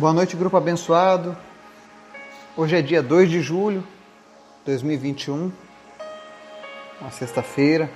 Boa 0.00 0.14
noite, 0.14 0.34
grupo 0.34 0.56
abençoado. 0.56 1.36
Hoje 2.56 2.74
é 2.74 2.80
dia 2.80 3.02
2 3.02 3.28
de 3.28 3.42
julho 3.42 3.80
de 3.80 4.72
2021, 4.72 5.52
uma 7.02 7.10
sexta-feira. 7.10 7.90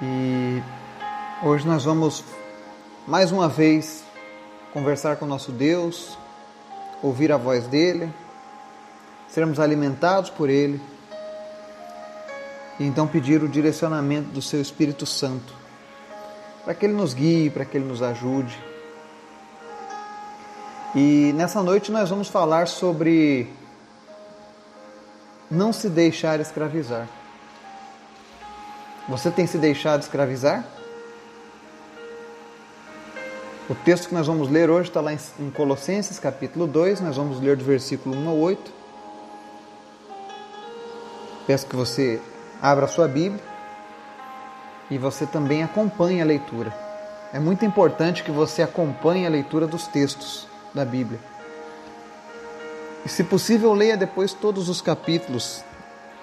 E 0.00 0.62
hoje 1.42 1.66
nós 1.66 1.84
vamos 1.84 2.22
mais 3.08 3.32
uma 3.32 3.48
vez 3.48 4.04
conversar 4.72 5.16
com 5.16 5.26
nosso 5.26 5.50
Deus, 5.50 6.16
ouvir 7.02 7.32
a 7.32 7.36
voz 7.36 7.66
dele, 7.66 8.08
sermos 9.26 9.58
alimentados 9.58 10.30
por 10.30 10.48
ele 10.48 10.80
e 12.78 12.84
então 12.84 13.08
pedir 13.08 13.42
o 13.42 13.48
direcionamento 13.48 14.28
do 14.28 14.40
seu 14.40 14.60
Espírito 14.60 15.04
Santo 15.04 15.52
para 16.64 16.72
que 16.72 16.86
ele 16.86 16.94
nos 16.94 17.14
guie, 17.14 17.50
para 17.50 17.64
que 17.64 17.76
ele 17.76 17.86
nos 17.86 18.00
ajude 18.00 18.67
e 21.00 21.32
nessa 21.32 21.62
noite 21.62 21.92
nós 21.92 22.10
vamos 22.10 22.26
falar 22.26 22.66
sobre 22.66 23.48
não 25.48 25.72
se 25.72 25.88
deixar 25.88 26.40
escravizar. 26.40 27.08
Você 29.08 29.30
tem 29.30 29.46
se 29.46 29.58
deixado 29.58 30.02
escravizar? 30.02 30.64
O 33.70 33.76
texto 33.76 34.08
que 34.08 34.14
nós 34.14 34.26
vamos 34.26 34.50
ler 34.50 34.70
hoje 34.70 34.88
está 34.88 35.00
lá 35.00 35.12
em 35.12 35.50
Colossenses 35.50 36.18
capítulo 36.18 36.66
2, 36.66 37.00
nós 37.00 37.16
vamos 37.16 37.40
ler 37.40 37.56
do 37.56 37.64
versículo 37.64 38.16
1 38.16 38.28
ao 38.30 38.36
8. 38.36 38.72
Peço 41.46 41.66
que 41.68 41.76
você 41.76 42.20
abra 42.60 42.86
a 42.86 42.88
sua 42.88 43.06
Bíblia 43.06 43.40
e 44.90 44.98
você 44.98 45.26
também 45.26 45.62
acompanhe 45.62 46.20
a 46.20 46.24
leitura. 46.24 46.74
É 47.32 47.38
muito 47.38 47.64
importante 47.64 48.24
que 48.24 48.32
você 48.32 48.62
acompanhe 48.62 49.24
a 49.26 49.30
leitura 49.30 49.64
dos 49.64 49.86
textos 49.86 50.48
da 50.74 50.84
Bíblia. 50.84 51.20
E, 53.04 53.08
se 53.08 53.24
possível, 53.24 53.72
leia 53.72 53.96
depois 53.96 54.32
todos 54.32 54.68
os 54.68 54.80
capítulos, 54.80 55.64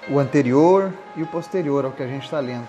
o 0.09 0.19
anterior 0.19 0.93
e 1.15 1.23
o 1.23 1.27
posterior 1.27 1.85
ao 1.85 1.91
que 1.91 2.03
a 2.03 2.07
gente 2.07 2.25
está 2.25 2.39
lendo, 2.39 2.67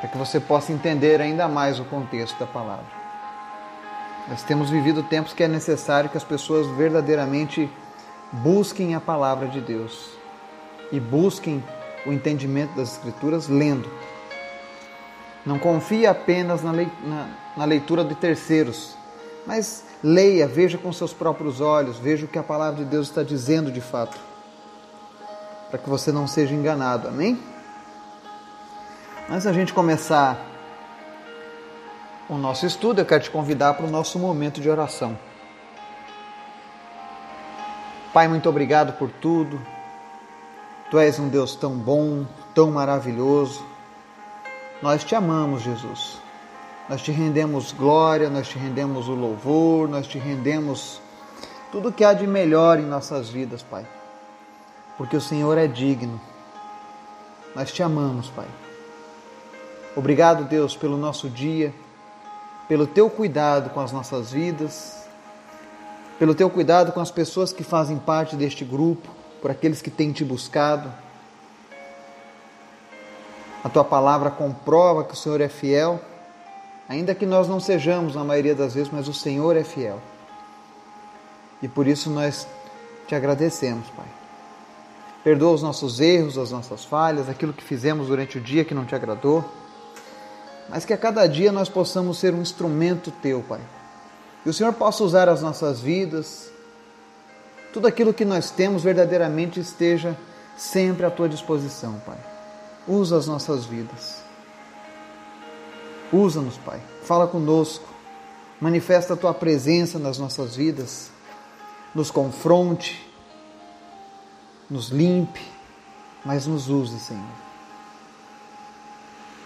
para 0.00 0.08
que 0.08 0.18
você 0.18 0.40
possa 0.40 0.72
entender 0.72 1.20
ainda 1.20 1.46
mais 1.46 1.78
o 1.78 1.84
contexto 1.84 2.38
da 2.38 2.46
palavra. 2.46 2.96
Nós 4.28 4.42
temos 4.42 4.70
vivido 4.70 5.04
tempos 5.04 5.32
que 5.32 5.44
é 5.44 5.48
necessário 5.48 6.10
que 6.10 6.16
as 6.16 6.24
pessoas 6.24 6.66
verdadeiramente 6.76 7.70
busquem 8.32 8.94
a 8.94 9.00
palavra 9.00 9.46
de 9.46 9.60
Deus 9.60 10.10
e 10.90 10.98
busquem 10.98 11.62
o 12.04 12.12
entendimento 12.12 12.74
das 12.74 12.94
Escrituras 12.94 13.48
lendo. 13.48 13.88
Não 15.44 15.60
confie 15.60 16.06
apenas 16.06 16.60
na 16.62 17.64
leitura 17.64 18.04
de 18.04 18.16
terceiros, 18.16 18.96
mas 19.46 19.84
leia, 20.06 20.46
veja 20.46 20.78
com 20.78 20.92
seus 20.92 21.12
próprios 21.12 21.60
olhos, 21.60 21.98
veja 21.98 22.26
o 22.26 22.28
que 22.28 22.38
a 22.38 22.42
palavra 22.42 22.84
de 22.84 22.88
Deus 22.88 23.08
está 23.08 23.24
dizendo 23.24 23.72
de 23.72 23.80
fato, 23.80 24.16
para 25.68 25.80
que 25.80 25.90
você 25.90 26.12
não 26.12 26.28
seja 26.28 26.54
enganado, 26.54 27.08
amém? 27.08 27.42
Antes 29.28 29.42
da 29.42 29.52
gente 29.52 29.74
começar 29.74 30.38
o 32.28 32.38
nosso 32.38 32.64
estudo, 32.64 33.00
eu 33.00 33.04
quero 33.04 33.24
te 33.24 33.30
convidar 33.32 33.74
para 33.74 33.84
o 33.84 33.90
nosso 33.90 34.16
momento 34.16 34.60
de 34.60 34.70
oração. 34.70 35.18
Pai, 38.12 38.28
muito 38.28 38.48
obrigado 38.48 38.92
por 38.92 39.10
tudo. 39.10 39.60
Tu 40.88 40.98
és 41.00 41.18
um 41.18 41.28
Deus 41.28 41.56
tão 41.56 41.72
bom, 41.72 42.24
tão 42.54 42.70
maravilhoso. 42.70 43.60
Nós 44.80 45.02
te 45.02 45.16
amamos, 45.16 45.62
Jesus. 45.62 46.25
Nós 46.88 47.02
te 47.02 47.10
rendemos 47.10 47.72
glória, 47.72 48.30
nós 48.30 48.46
te 48.46 48.56
rendemos 48.58 49.08
o 49.08 49.12
louvor, 49.12 49.88
nós 49.88 50.06
te 50.06 50.18
rendemos 50.18 51.00
tudo 51.72 51.90
que 51.90 52.04
há 52.04 52.12
de 52.12 52.28
melhor 52.28 52.78
em 52.78 52.86
nossas 52.86 53.28
vidas, 53.28 53.60
Pai. 53.60 53.84
Porque 54.96 55.16
o 55.16 55.20
Senhor 55.20 55.58
é 55.58 55.66
digno. 55.66 56.20
Nós 57.56 57.72
te 57.72 57.82
amamos, 57.82 58.28
Pai. 58.28 58.46
Obrigado, 59.96 60.44
Deus, 60.44 60.76
pelo 60.76 60.96
nosso 60.96 61.28
dia, 61.28 61.74
pelo 62.68 62.86
teu 62.86 63.10
cuidado 63.10 63.70
com 63.70 63.80
as 63.80 63.90
nossas 63.90 64.30
vidas, 64.30 65.08
pelo 66.20 66.36
teu 66.36 66.48
cuidado 66.48 66.92
com 66.92 67.00
as 67.00 67.10
pessoas 67.10 67.52
que 67.52 67.64
fazem 67.64 67.98
parte 67.98 68.36
deste 68.36 68.64
grupo, 68.64 69.08
por 69.42 69.50
aqueles 69.50 69.82
que 69.82 69.90
têm 69.90 70.12
te 70.12 70.24
buscado. 70.24 70.92
A 73.64 73.68
tua 73.68 73.84
palavra 73.84 74.30
comprova 74.30 75.02
que 75.02 75.14
o 75.14 75.16
Senhor 75.16 75.40
é 75.40 75.48
fiel 75.48 76.00
Ainda 76.88 77.14
que 77.14 77.26
nós 77.26 77.48
não 77.48 77.58
sejamos 77.58 78.14
na 78.14 78.22
maioria 78.22 78.54
das 78.54 78.74
vezes, 78.74 78.90
mas 78.92 79.08
o 79.08 79.14
Senhor 79.14 79.56
é 79.56 79.64
fiel. 79.64 80.00
E 81.60 81.68
por 81.68 81.86
isso 81.86 82.10
nós 82.10 82.46
te 83.06 83.14
agradecemos, 83.14 83.88
Pai. 83.90 84.06
Perdoa 85.24 85.52
os 85.52 85.62
nossos 85.62 86.00
erros, 86.00 86.38
as 86.38 86.52
nossas 86.52 86.84
falhas, 86.84 87.28
aquilo 87.28 87.52
que 87.52 87.64
fizemos 87.64 88.06
durante 88.06 88.38
o 88.38 88.40
dia 88.40 88.64
que 88.64 88.74
não 88.74 88.84
te 88.84 88.94
agradou. 88.94 89.44
Mas 90.68 90.84
que 90.84 90.92
a 90.92 90.96
cada 90.96 91.26
dia 91.26 91.50
nós 91.50 91.68
possamos 91.68 92.18
ser 92.18 92.32
um 92.34 92.42
instrumento 92.42 93.10
teu, 93.10 93.42
Pai. 93.42 93.60
E 94.44 94.48
o 94.48 94.52
Senhor 94.52 94.72
possa 94.72 95.02
usar 95.02 95.28
as 95.28 95.42
nossas 95.42 95.80
vidas, 95.80 96.48
tudo 97.72 97.88
aquilo 97.88 98.14
que 98.14 98.24
nós 98.24 98.50
temos 98.50 98.82
verdadeiramente 98.82 99.58
esteja 99.58 100.16
sempre 100.56 101.04
à 101.04 101.10
tua 101.10 101.28
disposição, 101.28 102.00
Pai. 102.06 102.16
Usa 102.86 103.16
as 103.16 103.26
nossas 103.26 103.64
vidas. 103.64 104.25
Usa-nos, 106.12 106.56
Pai. 106.58 106.80
Fala 107.02 107.26
conosco. 107.26 107.86
Manifesta 108.60 109.14
a 109.14 109.16
tua 109.16 109.34
presença 109.34 109.98
nas 109.98 110.18
nossas 110.18 110.56
vidas. 110.56 111.10
Nos 111.94 112.10
confronte. 112.10 113.06
Nos 114.70 114.88
limpe. 114.88 115.42
Mas 116.24 116.46
nos 116.46 116.68
use, 116.68 116.98
Senhor. 117.00 117.46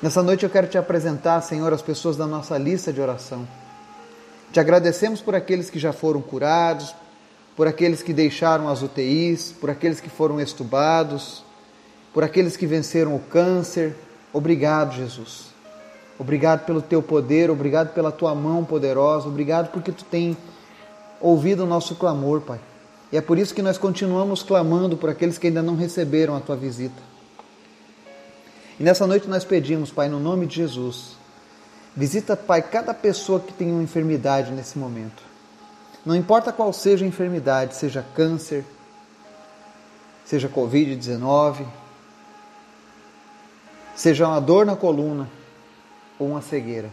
Nessa 0.03 0.23
noite 0.23 0.45
eu 0.45 0.51
quero 0.51 0.67
te 0.67 0.79
apresentar, 0.79 1.43
Senhor, 1.43 1.71
as 1.75 1.83
pessoas 1.83 2.17
da 2.17 2.27
nossa 2.27 2.57
lista 2.57 2.91
de 2.91 3.03
oração. 3.03 3.47
Te 4.51 4.59
agradecemos 4.59 5.21
por 5.21 5.35
aqueles 5.35 5.69
que 5.69 5.79
já 5.79 5.93
foram 5.93 6.23
curados, 6.23 6.95
por 7.55 7.69
aqueles 7.69 8.03
que 8.03 8.15
deixaram 8.15 8.69
as 8.69 8.81
UTIs, 8.81 9.53
por 9.53 9.69
aqueles 9.69 10.01
que 10.01 10.09
foram 10.09 10.41
estubados, 10.41 11.45
por 12.15 12.25
aqueles 12.25 12.57
que 12.57 12.67
venceram 12.67 13.15
o 13.15 13.21
câncer. 13.21 13.95
Obrigado, 14.33 14.95
Jesus. 14.95 15.50
Obrigado 16.21 16.67
pelo 16.67 16.83
teu 16.83 17.03
poder, 17.03 17.51
obrigado 17.51 17.95
pela 17.95 18.13
tua 18.13 18.35
mão 18.35 18.63
poderosa, 18.63 19.27
obrigado 19.27 19.71
porque 19.73 19.91
tu 19.91 20.05
tem 20.05 20.37
ouvido 21.19 21.65
o 21.65 21.67
nosso 21.67 21.95
clamor, 21.95 22.43
Pai. 22.43 22.61
E 23.11 23.17
é 23.17 23.23
por 23.23 23.39
isso 23.39 23.55
que 23.55 23.63
nós 23.63 23.79
continuamos 23.79 24.43
clamando 24.43 24.99
por 24.99 25.09
aqueles 25.09 25.39
que 25.39 25.47
ainda 25.47 25.63
não 25.63 25.77
receberam 25.77 26.37
a 26.37 26.41
tua 26.41 26.57
visita. 26.57 27.03
E 28.79 28.83
nessa 28.85 29.07
noite 29.07 29.27
nós 29.31 29.47
pedimos, 29.47 29.91
Pai, 29.91 30.11
no 30.11 30.21
nome 30.21 30.45
de 30.45 30.57
Jesus, 30.57 31.17
visita, 31.97 32.37
Pai, 32.37 32.61
cada 32.61 32.93
pessoa 32.93 33.41
que 33.41 33.55
tem 33.55 33.73
uma 33.73 33.83
enfermidade 33.83 34.53
nesse 34.53 34.79
momento. 34.79 35.23
Não 36.05 36.15
importa 36.15 36.53
qual 36.53 36.71
seja 36.71 37.03
a 37.03 37.09
enfermidade, 37.09 37.75
seja 37.75 38.05
câncer, 38.15 38.63
seja 40.27 40.51
Covid-19, 40.51 41.65
seja 43.97 44.29
uma 44.29 44.39
dor 44.39 44.67
na 44.67 44.77
coluna, 44.77 45.40
ou 46.21 46.29
uma 46.29 46.43
cegueira. 46.43 46.91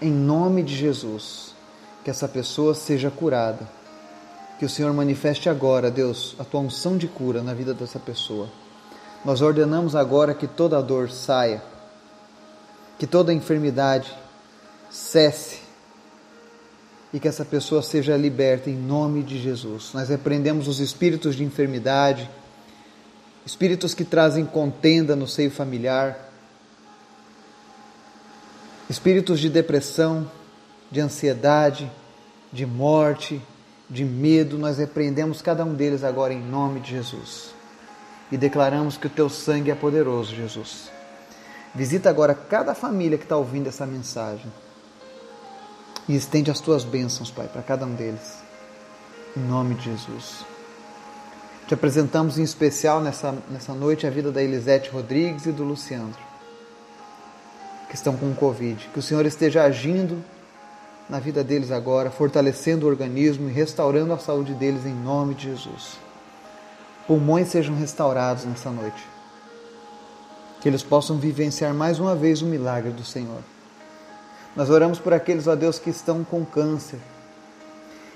Em 0.00 0.10
nome 0.10 0.64
de 0.64 0.74
Jesus, 0.74 1.54
que 2.02 2.10
essa 2.10 2.26
pessoa 2.26 2.74
seja 2.74 3.10
curada. 3.10 3.68
Que 4.58 4.64
o 4.64 4.68
Senhor 4.68 4.92
manifeste 4.92 5.48
agora, 5.48 5.90
Deus, 5.90 6.34
a 6.38 6.44
tua 6.44 6.60
unção 6.60 6.96
de 6.96 7.06
cura 7.06 7.42
na 7.42 7.54
vida 7.54 7.74
dessa 7.74 7.98
pessoa. 7.98 8.48
Nós 9.24 9.40
ordenamos 9.40 9.94
agora 9.94 10.34
que 10.34 10.46
toda 10.46 10.82
dor 10.82 11.10
saia, 11.10 11.62
que 12.98 13.06
toda 13.06 13.32
enfermidade 13.32 14.12
cesse 14.90 15.60
e 17.12 17.20
que 17.20 17.28
essa 17.28 17.44
pessoa 17.44 17.82
seja 17.82 18.16
liberta 18.16 18.70
em 18.70 18.76
nome 18.76 19.22
de 19.22 19.40
Jesus. 19.40 19.90
Nós 19.92 20.08
repreendemos 20.08 20.66
os 20.66 20.80
espíritos 20.80 21.36
de 21.36 21.44
enfermidade, 21.44 22.28
espíritos 23.44 23.94
que 23.94 24.04
trazem 24.04 24.44
contenda 24.44 25.14
no 25.14 25.28
seio 25.28 25.50
familiar, 25.50 26.31
espíritos 28.92 29.40
de 29.40 29.48
depressão, 29.48 30.30
de 30.90 31.00
ansiedade, 31.00 31.90
de 32.52 32.66
morte, 32.66 33.40
de 33.88 34.04
medo, 34.04 34.58
nós 34.58 34.76
repreendemos 34.76 35.40
cada 35.40 35.64
um 35.64 35.72
deles 35.72 36.04
agora 36.04 36.34
em 36.34 36.42
nome 36.42 36.80
de 36.80 36.90
Jesus. 36.90 37.54
E 38.30 38.36
declaramos 38.36 38.98
que 38.98 39.06
o 39.06 39.10
teu 39.10 39.30
sangue 39.30 39.70
é 39.70 39.74
poderoso, 39.74 40.34
Jesus. 40.34 40.90
Visita 41.74 42.10
agora 42.10 42.34
cada 42.34 42.74
família 42.74 43.16
que 43.16 43.24
está 43.24 43.34
ouvindo 43.34 43.68
essa 43.68 43.86
mensagem. 43.86 44.52
E 46.06 46.14
estende 46.14 46.50
as 46.50 46.60
tuas 46.60 46.84
bênçãos, 46.84 47.30
Pai, 47.30 47.48
para 47.48 47.62
cada 47.62 47.86
um 47.86 47.94
deles. 47.94 48.40
Em 49.34 49.40
nome 49.40 49.74
de 49.74 49.84
Jesus. 49.84 50.44
Te 51.66 51.72
apresentamos 51.72 52.38
em 52.38 52.42
especial 52.42 53.00
nessa, 53.00 53.34
nessa 53.48 53.72
noite 53.72 54.06
a 54.06 54.10
vida 54.10 54.30
da 54.30 54.42
Elisete 54.42 54.90
Rodrigues 54.90 55.46
e 55.46 55.52
do 55.52 55.64
Luciano 55.64 56.14
que 57.92 57.96
estão 57.96 58.16
com 58.16 58.34
Covid. 58.34 58.88
Que 58.90 58.98
o 58.98 59.02
Senhor 59.02 59.26
esteja 59.26 59.64
agindo 59.64 60.24
na 61.10 61.20
vida 61.20 61.44
deles 61.44 61.70
agora, 61.70 62.10
fortalecendo 62.10 62.86
o 62.86 62.88
organismo 62.88 63.50
e 63.50 63.52
restaurando 63.52 64.14
a 64.14 64.18
saúde 64.18 64.54
deles 64.54 64.86
em 64.86 64.94
nome 64.94 65.34
de 65.34 65.50
Jesus. 65.50 65.98
Pulmões 67.06 67.48
sejam 67.48 67.76
restaurados 67.76 68.46
nessa 68.46 68.70
noite. 68.70 69.06
Que 70.62 70.70
eles 70.70 70.82
possam 70.82 71.18
vivenciar 71.18 71.74
mais 71.74 71.98
uma 71.98 72.16
vez 72.16 72.40
o 72.40 72.46
milagre 72.46 72.92
do 72.92 73.04
Senhor. 73.04 73.42
Nós 74.56 74.70
oramos 74.70 74.98
por 74.98 75.12
aqueles, 75.12 75.46
ó 75.46 75.54
Deus, 75.54 75.78
que 75.78 75.90
estão 75.90 76.24
com 76.24 76.46
câncer. 76.46 76.98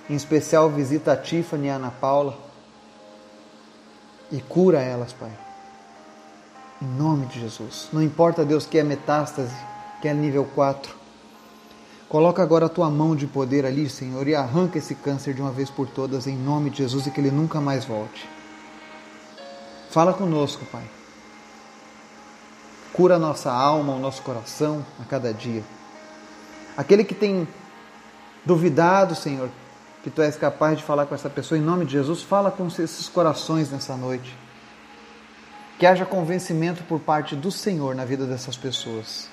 Em 0.08 0.14
especial, 0.14 0.70
visita 0.70 1.12
a 1.12 1.16
Tiffany 1.18 1.66
e 1.66 1.70
a 1.70 1.74
Ana 1.74 1.90
Paula 1.90 2.38
e 4.32 4.40
cura 4.40 4.80
elas, 4.80 5.12
Pai. 5.12 5.45
Em 6.80 6.86
nome 6.86 7.26
de 7.26 7.40
Jesus. 7.40 7.88
Não 7.92 8.02
importa, 8.02 8.44
Deus, 8.44 8.66
que 8.66 8.78
é 8.78 8.82
metástase, 8.82 9.54
que 10.02 10.08
é 10.08 10.14
nível 10.14 10.44
4. 10.54 10.94
Coloca 12.08 12.42
agora 12.42 12.66
a 12.66 12.68
tua 12.68 12.90
mão 12.90 13.16
de 13.16 13.26
poder 13.26 13.64
ali, 13.64 13.88
Senhor, 13.88 14.28
e 14.28 14.34
arranca 14.34 14.78
esse 14.78 14.94
câncer 14.94 15.34
de 15.34 15.40
uma 15.40 15.50
vez 15.50 15.70
por 15.70 15.88
todas, 15.88 16.26
em 16.26 16.36
nome 16.36 16.70
de 16.70 16.78
Jesus, 16.78 17.06
e 17.06 17.10
que 17.10 17.20
ele 17.20 17.30
nunca 17.30 17.60
mais 17.60 17.84
volte. 17.84 18.28
Fala 19.90 20.12
conosco, 20.12 20.64
Pai. 20.66 20.84
Cura 22.92 23.16
a 23.16 23.18
nossa 23.18 23.50
alma, 23.50 23.94
o 23.94 23.98
nosso 23.98 24.22
coração 24.22 24.84
a 25.00 25.04
cada 25.04 25.32
dia. 25.32 25.64
Aquele 26.76 27.04
que 27.04 27.14
tem 27.14 27.48
duvidado, 28.44 29.14
Senhor, 29.14 29.48
que 30.02 30.10
tu 30.10 30.22
és 30.22 30.36
capaz 30.36 30.78
de 30.78 30.84
falar 30.84 31.06
com 31.06 31.14
essa 31.14 31.28
pessoa, 31.28 31.58
em 31.58 31.62
nome 31.62 31.84
de 31.86 31.92
Jesus, 31.92 32.22
fala 32.22 32.50
com 32.50 32.66
esses 32.68 33.08
corações 33.08 33.70
nessa 33.70 33.96
noite. 33.96 34.36
Que 35.78 35.84
haja 35.84 36.06
convencimento 36.06 36.82
por 36.84 37.00
parte 37.00 37.36
do 37.36 37.50
Senhor 37.50 37.94
na 37.94 38.04
vida 38.04 38.24
dessas 38.24 38.56
pessoas 38.56 39.28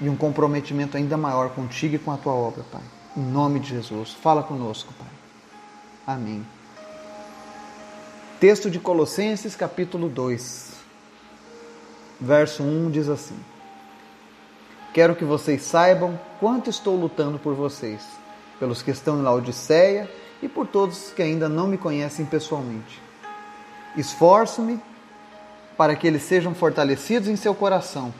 e 0.00 0.08
um 0.08 0.16
comprometimento 0.16 0.96
ainda 0.96 1.16
maior 1.16 1.50
contigo 1.50 1.96
e 1.96 1.98
com 1.98 2.12
a 2.12 2.16
tua 2.16 2.32
obra, 2.32 2.64
Pai. 2.70 2.82
Em 3.16 3.22
nome 3.22 3.58
de 3.58 3.70
Jesus, 3.70 4.12
fala 4.12 4.42
conosco, 4.42 4.92
Pai. 4.94 5.08
Amém. 6.06 6.46
Texto 8.38 8.70
de 8.70 8.78
Colossenses, 8.78 9.56
capítulo 9.56 10.08
2, 10.08 10.72
verso 12.20 12.62
1 12.62 12.90
diz 12.90 13.08
assim: 13.08 13.38
Quero 14.92 15.16
que 15.16 15.24
vocês 15.24 15.62
saibam 15.62 16.18
quanto 16.38 16.70
estou 16.70 16.96
lutando 16.96 17.38
por 17.38 17.54
vocês, 17.54 18.02
pelos 18.60 18.82
que 18.82 18.90
estão 18.90 19.18
em 19.18 19.22
Laodiceia 19.22 20.10
e 20.42 20.48
por 20.48 20.66
todos 20.66 21.10
que 21.10 21.22
ainda 21.22 21.48
não 21.48 21.66
me 21.66 21.78
conhecem 21.78 22.26
pessoalmente. 22.26 23.02
Esforço-me 23.96 24.80
para 25.76 25.96
que 25.96 26.06
eles 26.06 26.22
sejam 26.22 26.54
fortalecidos 26.54 27.28
em 27.28 27.36
seu 27.36 27.54
coração 27.54 28.12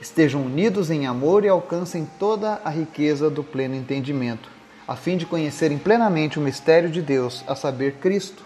estejam 0.00 0.42
unidos 0.42 0.90
em 0.90 1.06
amor 1.06 1.44
e 1.44 1.48
alcancem 1.48 2.08
toda 2.18 2.60
a 2.64 2.70
riqueza 2.70 3.30
do 3.30 3.42
pleno 3.42 3.74
entendimento, 3.74 4.50
a 4.86 4.94
fim 4.94 5.16
de 5.16 5.26
conhecerem 5.26 5.78
plenamente 5.78 6.38
o 6.38 6.42
mistério 6.42 6.90
de 6.90 7.00
Deus, 7.00 7.42
a 7.46 7.54
saber, 7.54 7.94
Cristo. 7.94 8.44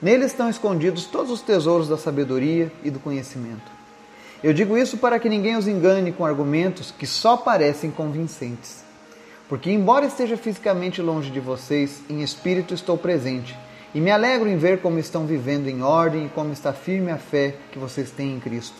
Nele 0.00 0.24
estão 0.24 0.48
escondidos 0.48 1.04
todos 1.04 1.30
os 1.30 1.40
tesouros 1.40 1.88
da 1.88 1.96
sabedoria 1.96 2.72
e 2.82 2.90
do 2.90 2.98
conhecimento. 2.98 3.70
Eu 4.42 4.52
digo 4.52 4.76
isso 4.76 4.96
para 4.96 5.20
que 5.20 5.28
ninguém 5.28 5.56
os 5.56 5.68
engane 5.68 6.10
com 6.10 6.26
argumentos 6.26 6.90
que 6.90 7.06
só 7.06 7.36
parecem 7.36 7.90
convincentes. 7.90 8.82
Porque, 9.48 9.70
embora 9.70 10.06
esteja 10.06 10.36
fisicamente 10.36 11.00
longe 11.00 11.30
de 11.30 11.38
vocês, 11.38 12.02
em 12.10 12.22
espírito 12.22 12.74
estou 12.74 12.98
presente, 12.98 13.56
e 13.94 14.00
me 14.00 14.10
alegro 14.10 14.48
em 14.48 14.56
ver 14.56 14.80
como 14.80 14.98
estão 14.98 15.26
vivendo 15.26 15.68
em 15.68 15.82
ordem 15.82 16.26
e 16.26 16.28
como 16.30 16.52
está 16.52 16.72
firme 16.72 17.10
a 17.10 17.18
fé 17.18 17.54
que 17.70 17.78
vocês 17.78 18.10
têm 18.10 18.34
em 18.34 18.40
Cristo. 18.40 18.76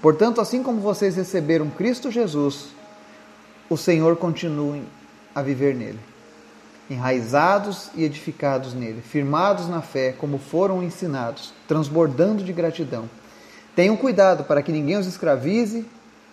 Portanto, 0.00 0.40
assim 0.40 0.62
como 0.62 0.80
vocês 0.80 1.16
receberam 1.16 1.70
Cristo 1.70 2.10
Jesus, 2.10 2.68
o 3.68 3.76
Senhor 3.76 4.16
continue 4.16 4.82
a 5.34 5.42
viver 5.42 5.74
nele, 5.74 5.98
enraizados 6.88 7.90
e 7.94 8.04
edificados 8.04 8.74
nele, 8.74 9.02
firmados 9.02 9.68
na 9.68 9.82
fé, 9.82 10.12
como 10.12 10.38
foram 10.38 10.82
ensinados, 10.82 11.52
transbordando 11.66 12.44
de 12.44 12.52
gratidão. 12.52 13.10
Tenham 13.74 13.96
cuidado 13.96 14.44
para 14.44 14.62
que 14.62 14.72
ninguém 14.72 14.96
os 14.96 15.06
escravize 15.06 15.84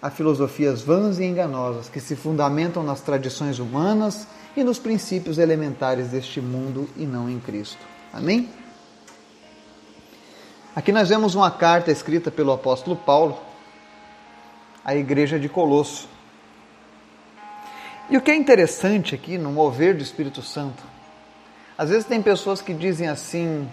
a 0.01 0.11
filosofias 0.11 0.81
vãs 0.81 1.17
e 1.17 1.23
enganosas 1.23 1.89
que 1.89 1.99
se 1.99 2.15
fundamentam 2.15 2.83
nas 2.83 3.01
tradições 3.01 3.57
humanas 3.57 4.27
e 4.55 4.63
nos 4.63 4.77
princípios 4.77 5.39
elementares 5.39 6.09
deste 6.09 6.39
mundo 6.39 6.87
e 6.95 7.05
não 7.05 7.27
em 7.27 7.39
Cristo. 7.39 7.94
Amém? 8.15 8.49
Aqui 10.73 10.93
nós 10.93 11.09
vemos 11.09 11.35
uma 11.35 11.51
carta 11.51 11.91
escrita 11.91 12.31
pelo 12.31 12.53
apóstolo 12.53 12.95
Paulo 12.95 13.37
a 14.85 14.95
igreja 14.95 15.37
de 15.37 15.49
Colosso. 15.49 16.07
E 18.09 18.15
o 18.15 18.21
que 18.21 18.31
é 18.31 18.35
interessante 18.37 19.13
aqui 19.13 19.37
no 19.37 19.51
mover 19.51 19.97
do 19.97 20.01
Espírito 20.01 20.41
Santo, 20.41 20.81
às 21.77 21.89
vezes 21.89 22.05
tem 22.05 22.21
pessoas 22.21 22.61
que 22.61 22.73
dizem 22.73 23.09
assim: 23.09 23.69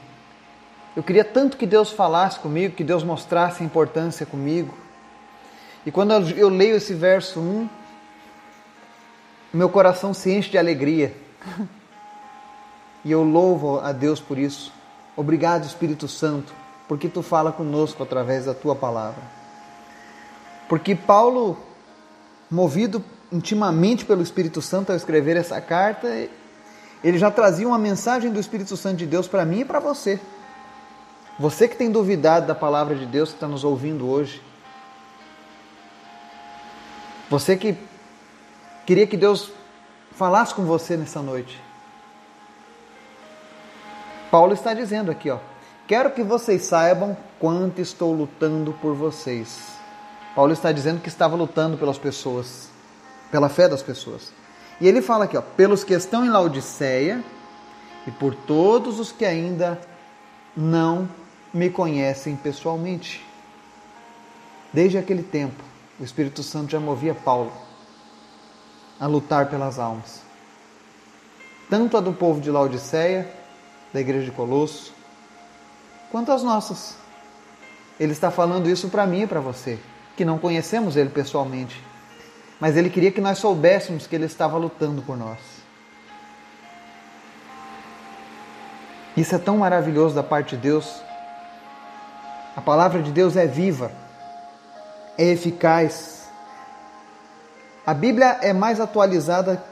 eu 0.97 1.05
queria 1.05 1.25
tanto 1.25 1.57
que 1.57 1.65
Deus 1.65 1.93
falasse 1.93 2.41
comigo, 2.41 2.75
que 2.75 2.83
Deus 2.83 3.05
mostrasse 3.05 3.63
a 3.63 3.67
importância 3.67 4.27
comigo. 4.27 4.77
E 5.87 5.93
quando 5.93 6.15
eu 6.31 6.49
leio 6.49 6.75
esse 6.75 6.95
verso 6.95 7.39
1, 7.39 7.69
meu 9.55 9.69
coração 9.69 10.13
se 10.13 10.33
enche 10.33 10.51
de 10.51 10.59
alegria. 10.59 11.15
E 13.05 13.11
eu 13.11 13.23
louvo 13.23 13.81
a 13.81 13.93
Deus 13.93 14.21
por 14.21 14.39
isso. 14.39 14.73
Obrigado, 15.17 15.65
Espírito 15.65 16.09
Santo, 16.09 16.53
porque 16.89 17.09
tu 17.09 17.23
fala 17.23 17.53
conosco 17.53 18.03
através 18.03 18.47
da 18.47 18.55
tua 18.55 18.75
palavra. 18.75 19.23
Porque 20.69 20.95
Paulo, 20.95 21.59
movido 22.51 23.05
intimamente 23.31 24.05
pelo 24.05 24.23
Espírito 24.23 24.63
Santo 24.63 24.91
ao 24.91 24.97
escrever 24.97 25.37
essa 25.37 25.61
carta, 25.61 26.09
ele 27.03 27.19
já 27.19 27.31
trazia 27.31 27.67
uma 27.67 27.79
mensagem 27.79 28.31
do 28.31 28.39
Espírito 28.39 28.77
Santo 28.77 28.97
de 28.97 29.07
Deus 29.07 29.27
para 29.27 29.45
mim 29.45 29.61
e 29.61 29.65
para 29.65 29.81
você. 29.81 30.21
Você 31.39 31.67
que 31.67 31.77
tem 31.77 31.91
duvidado 31.91 32.47
da 32.47 32.55
palavra 32.55 32.95
de 32.95 33.07
Deus 33.07 33.31
que 33.31 33.37
está 33.37 33.49
nos 33.49 33.65
ouvindo 33.65 34.09
hoje. 34.09 34.43
Você 37.29 37.57
que 37.57 37.77
queria 38.87 39.07
que 39.07 39.17
Deus 39.17 39.51
falasse 40.13 40.55
com 40.55 40.65
você 40.65 40.97
nessa 40.97 41.21
noite. 41.21 41.61
Paulo 44.33 44.55
está 44.55 44.73
dizendo 44.73 45.11
aqui, 45.11 45.29
ó: 45.29 45.39
Quero 45.87 46.11
que 46.11 46.23
vocês 46.23 46.63
saibam 46.63 47.15
quanto 47.39 47.83
estou 47.83 48.15
lutando 48.15 48.73
por 48.81 48.95
vocês. 48.95 49.75
Paulo 50.35 50.55
está 50.55 50.73
dizendo 50.73 51.03
que 51.03 51.09
estava 51.09 51.37
lutando 51.37 51.77
pelas 51.77 51.99
pessoas, 51.99 52.71
pela 53.31 53.51
fé 53.51 53.69
das 53.69 53.83
pessoas. 53.83 54.33
E 54.81 54.89
ele 54.89 55.03
fala 55.03 55.27
aqui, 55.27 55.37
ó, 55.37 55.43
pelos 55.43 55.85
que 55.85 55.93
estão 55.93 56.25
em 56.25 56.31
Laodiceia 56.31 57.23
e 58.07 58.11
por 58.11 58.35
todos 58.35 58.99
os 58.99 59.13
que 59.13 59.27
ainda 59.27 59.79
não 60.57 61.07
me 61.53 61.69
conhecem 61.69 62.35
pessoalmente. 62.35 63.23
Desde 64.73 64.97
aquele 64.97 65.23
tempo, 65.23 65.63
o 66.01 66.05
Espírito 66.05 66.43
Santo 66.43 66.73
já 66.73 66.81
movia 66.81 67.15
Paulo 67.15 67.53
a 68.99 69.07
lutar 69.07 69.51
pelas 69.51 69.79
almas. 69.79 70.23
Tanto 71.69 71.99
a 71.99 72.01
do 72.01 72.15
povo 72.15 72.41
de 72.41 72.51
Laodiceia, 72.51 73.42
da 73.93 74.01
igreja 74.01 74.25
de 74.25 74.31
Colosso, 74.31 74.93
quanto 76.11 76.33
as 76.33 76.43
nossas. 76.43 76.97
Ele 78.01 78.13
está 78.13 78.31
falando 78.31 78.69
isso 78.69 78.89
para 78.89 79.07
mim 79.07 79.23
e 79.23 79.27
para 79.27 79.41
você 79.41 79.79
que 80.17 80.25
não 80.25 80.39
conhecemos 80.39 80.97
ele 80.97 81.11
pessoalmente, 81.11 81.83
mas 82.61 82.77
ele 82.77 82.91
queria 82.91 83.11
que 83.11 83.21
nós 83.21 83.39
soubéssemos 83.39 84.07
que 84.07 84.15
ele 84.15 84.27
estava 84.27 84.57
lutando 84.57 85.03
por 85.03 85.17
nós. 85.17 85.39
Isso 89.17 89.35
é 89.35 89.39
tão 89.39 89.59
maravilhoso 89.59 90.15
da 90.15 90.23
parte 90.23 90.57
de 90.57 90.63
Deus. 90.63 91.03
A 92.57 92.61
palavra 92.61 93.03
de 93.03 93.11
Deus 93.11 93.37
é 93.37 93.47
viva, 93.47 93.93
é 95.19 95.25
eficaz. 95.25 96.29
A 97.85 97.93
Bíblia 97.93 98.39
é 98.41 98.53
mais 98.53 98.81
atualizada 98.81 99.63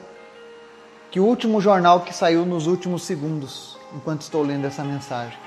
que 1.11 1.19
o 1.19 1.25
último 1.25 1.61
jornal 1.61 2.01
que 2.01 2.15
saiu 2.15 2.47
nos 2.47 2.67
últimos 2.67 3.03
segundos, 3.03 3.77
enquanto 3.95 4.23
estou 4.23 4.43
lendo 4.43 4.67
essa 4.67 4.85
mensagem. 4.85 5.39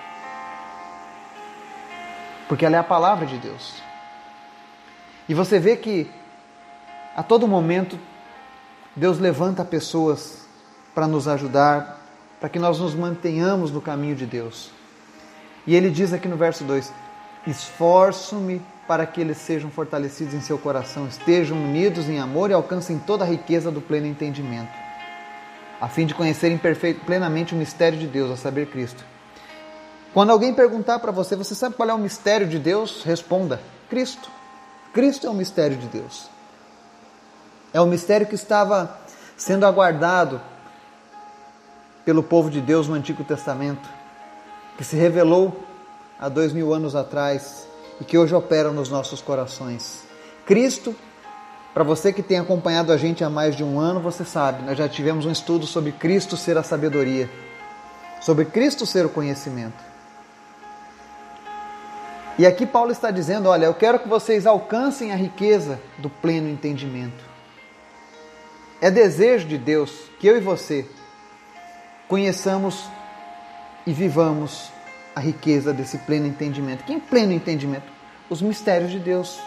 Porque 2.48 2.66
ela 2.66 2.76
é 2.76 2.80
a 2.80 2.84
palavra 2.84 3.26
de 3.26 3.38
Deus. 3.38 3.82
E 5.28 5.34
você 5.34 5.60
vê 5.60 5.78
que 5.78 6.12
a 7.16 7.24
todo 7.24 7.48
momento 7.48 7.98
Deus 8.96 9.20
levanta 9.20 9.64
pessoas 9.64 10.46
para 10.94 11.08
nos 11.08 11.28
ajudar, 11.28 12.00
para 12.40 12.50
que 12.50 12.60
nós 12.60 12.80
nos 12.80 12.94
mantenhamos 12.94 13.72
no 13.72 13.82
caminho 13.82 14.16
de 14.16 14.26
Deus. 14.26 14.70
E 15.66 15.76
ele 15.76 15.90
diz 15.90 16.12
aqui 16.12 16.28
no 16.28 16.36
verso 16.36 16.64
2: 16.66 16.92
Esforço-me 17.48 18.62
para 18.88 19.06
que 19.06 19.22
eles 19.22 19.38
sejam 19.38 19.72
fortalecidos 19.72 20.34
em 20.34 20.42
seu 20.42 20.58
coração, 20.58 21.08
estejam 21.08 21.58
unidos 21.58 22.10
em 22.10 22.20
amor 22.20 22.50
e 22.50 22.54
alcancem 22.54 23.00
toda 23.00 23.24
a 23.24 23.28
riqueza 23.28 23.72
do 23.72 23.82
pleno 23.82 24.06
entendimento, 24.06 24.72
a 25.84 25.90
fim 25.90 26.06
de 26.06 26.14
conhecerem 26.14 26.58
plenamente 27.06 27.54
o 27.54 27.58
mistério 27.58 28.00
de 28.00 28.08
Deus, 28.08 28.32
a 28.32 28.38
saber, 28.38 28.68
Cristo. 28.68 29.04
Quando 30.14 30.30
alguém 30.30 30.54
perguntar 30.54 30.98
para 31.00 31.12
você, 31.12 31.36
você 31.36 31.54
sabe 31.54 31.76
qual 31.76 31.90
é 31.90 31.94
o 31.94 31.98
mistério 31.98 32.48
de 32.48 32.58
Deus? 32.58 33.04
Responda: 33.04 33.60
Cristo. 33.90 34.32
Cristo 34.94 35.28
é 35.28 35.30
o 35.30 35.34
mistério 35.34 35.76
de 35.76 35.88
Deus. 35.88 36.30
É 37.74 37.82
o 37.82 37.86
mistério 37.86 38.26
que 38.26 38.36
estava 38.36 38.98
sendo 39.36 39.66
aguardado 39.66 40.40
pelo 42.06 42.24
povo 42.24 42.50
de 42.50 42.62
Deus 42.62 42.88
no 42.88 42.94
Antigo 42.94 43.26
Testamento, 43.26 43.90
que 44.78 44.86
se 44.86 44.96
revelou 44.96 45.66
há 46.18 46.30
dois 46.30 46.54
mil 46.54 46.74
anos 46.74 46.96
atrás 46.96 47.68
e 48.00 48.06
que 48.06 48.18
hoje 48.18 48.34
opera 48.34 48.72
nos 48.72 48.88
nossos 48.88 49.22
corações. 49.22 50.02
Cristo, 50.46 50.96
para 51.74 51.84
você 51.84 52.14
que 52.14 52.22
tem 52.22 52.38
acompanhado 52.38 52.92
a 52.92 52.98
gente 52.98 53.24
há 53.24 53.30
mais 53.30 53.56
de 53.56 53.64
um 53.64 53.80
ano, 53.80 54.00
você 54.00 54.24
sabe, 54.24 54.64
nós 54.64 54.78
já 54.78 54.88
tivemos 54.88 55.26
um 55.26 55.32
estudo 55.32 55.66
sobre 55.66 55.92
Cristo 55.92 56.38
ser 56.38 56.58
a 56.58 56.64
sabedoria, 56.64 57.30
sobre 58.22 58.46
Cristo 58.46 58.86
ser 58.86 59.06
o 59.06 59.10
conhecimento. 59.10 59.94
E 62.38 62.46
aqui 62.46 62.66
Paulo 62.66 62.92
está 62.92 63.12
dizendo: 63.12 63.50
olha, 63.50 63.66
eu 63.66 63.74
quero 63.74 64.00
que 64.00 64.08
vocês 64.08 64.46
alcancem 64.46 65.12
a 65.12 65.16
riqueza 65.16 65.80
do 65.98 66.10
pleno 66.10 66.50
entendimento. 66.50 67.24
É 68.82 68.92
desejo 68.92 69.48
de 69.48 69.58
Deus 69.58 69.92
que 70.20 70.28
eu 70.28 70.38
e 70.38 70.42
você 70.42 70.86
conheçamos 72.08 72.86
e 73.86 73.94
vivamos 73.94 74.72
a 75.16 75.20
riqueza 75.20 75.74
desse 75.74 75.98
pleno 76.00 76.28
entendimento. 76.28 76.84
Que 76.84 77.00
pleno 77.00 77.32
entendimento? 77.32 77.92
Os 78.30 78.42
mistérios 78.42 78.92
de 78.92 79.00
Deus, 79.00 79.40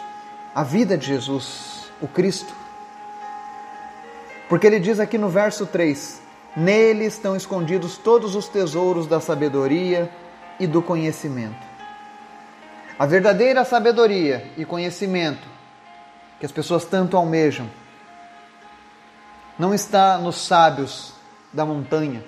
a 0.55 0.63
vida 0.63 0.97
de 0.97 1.05
Jesus, 1.05 1.76
o 2.01 2.07
Cristo. 2.07 2.53
Porque 4.49 4.65
ele 4.65 4.79
diz 4.79 4.99
aqui 4.99 5.17
no 5.17 5.29
verso 5.29 5.65
3: 5.65 6.21
Nele 6.55 7.05
estão 7.05 7.35
escondidos 7.35 7.97
todos 7.97 8.35
os 8.35 8.47
tesouros 8.47 9.07
da 9.07 9.19
sabedoria 9.19 10.09
e 10.59 10.65
do 10.65 10.81
conhecimento. 10.81 11.65
A 12.97 13.05
verdadeira 13.05 13.63
sabedoria 13.63 14.51
e 14.57 14.65
conhecimento 14.65 15.47
que 16.39 16.45
as 16.45 16.51
pessoas 16.51 16.85
tanto 16.85 17.15
almejam 17.15 17.69
não 19.57 19.73
está 19.73 20.17
nos 20.17 20.35
sábios 20.37 21.13
da 21.51 21.65
montanha, 21.65 22.23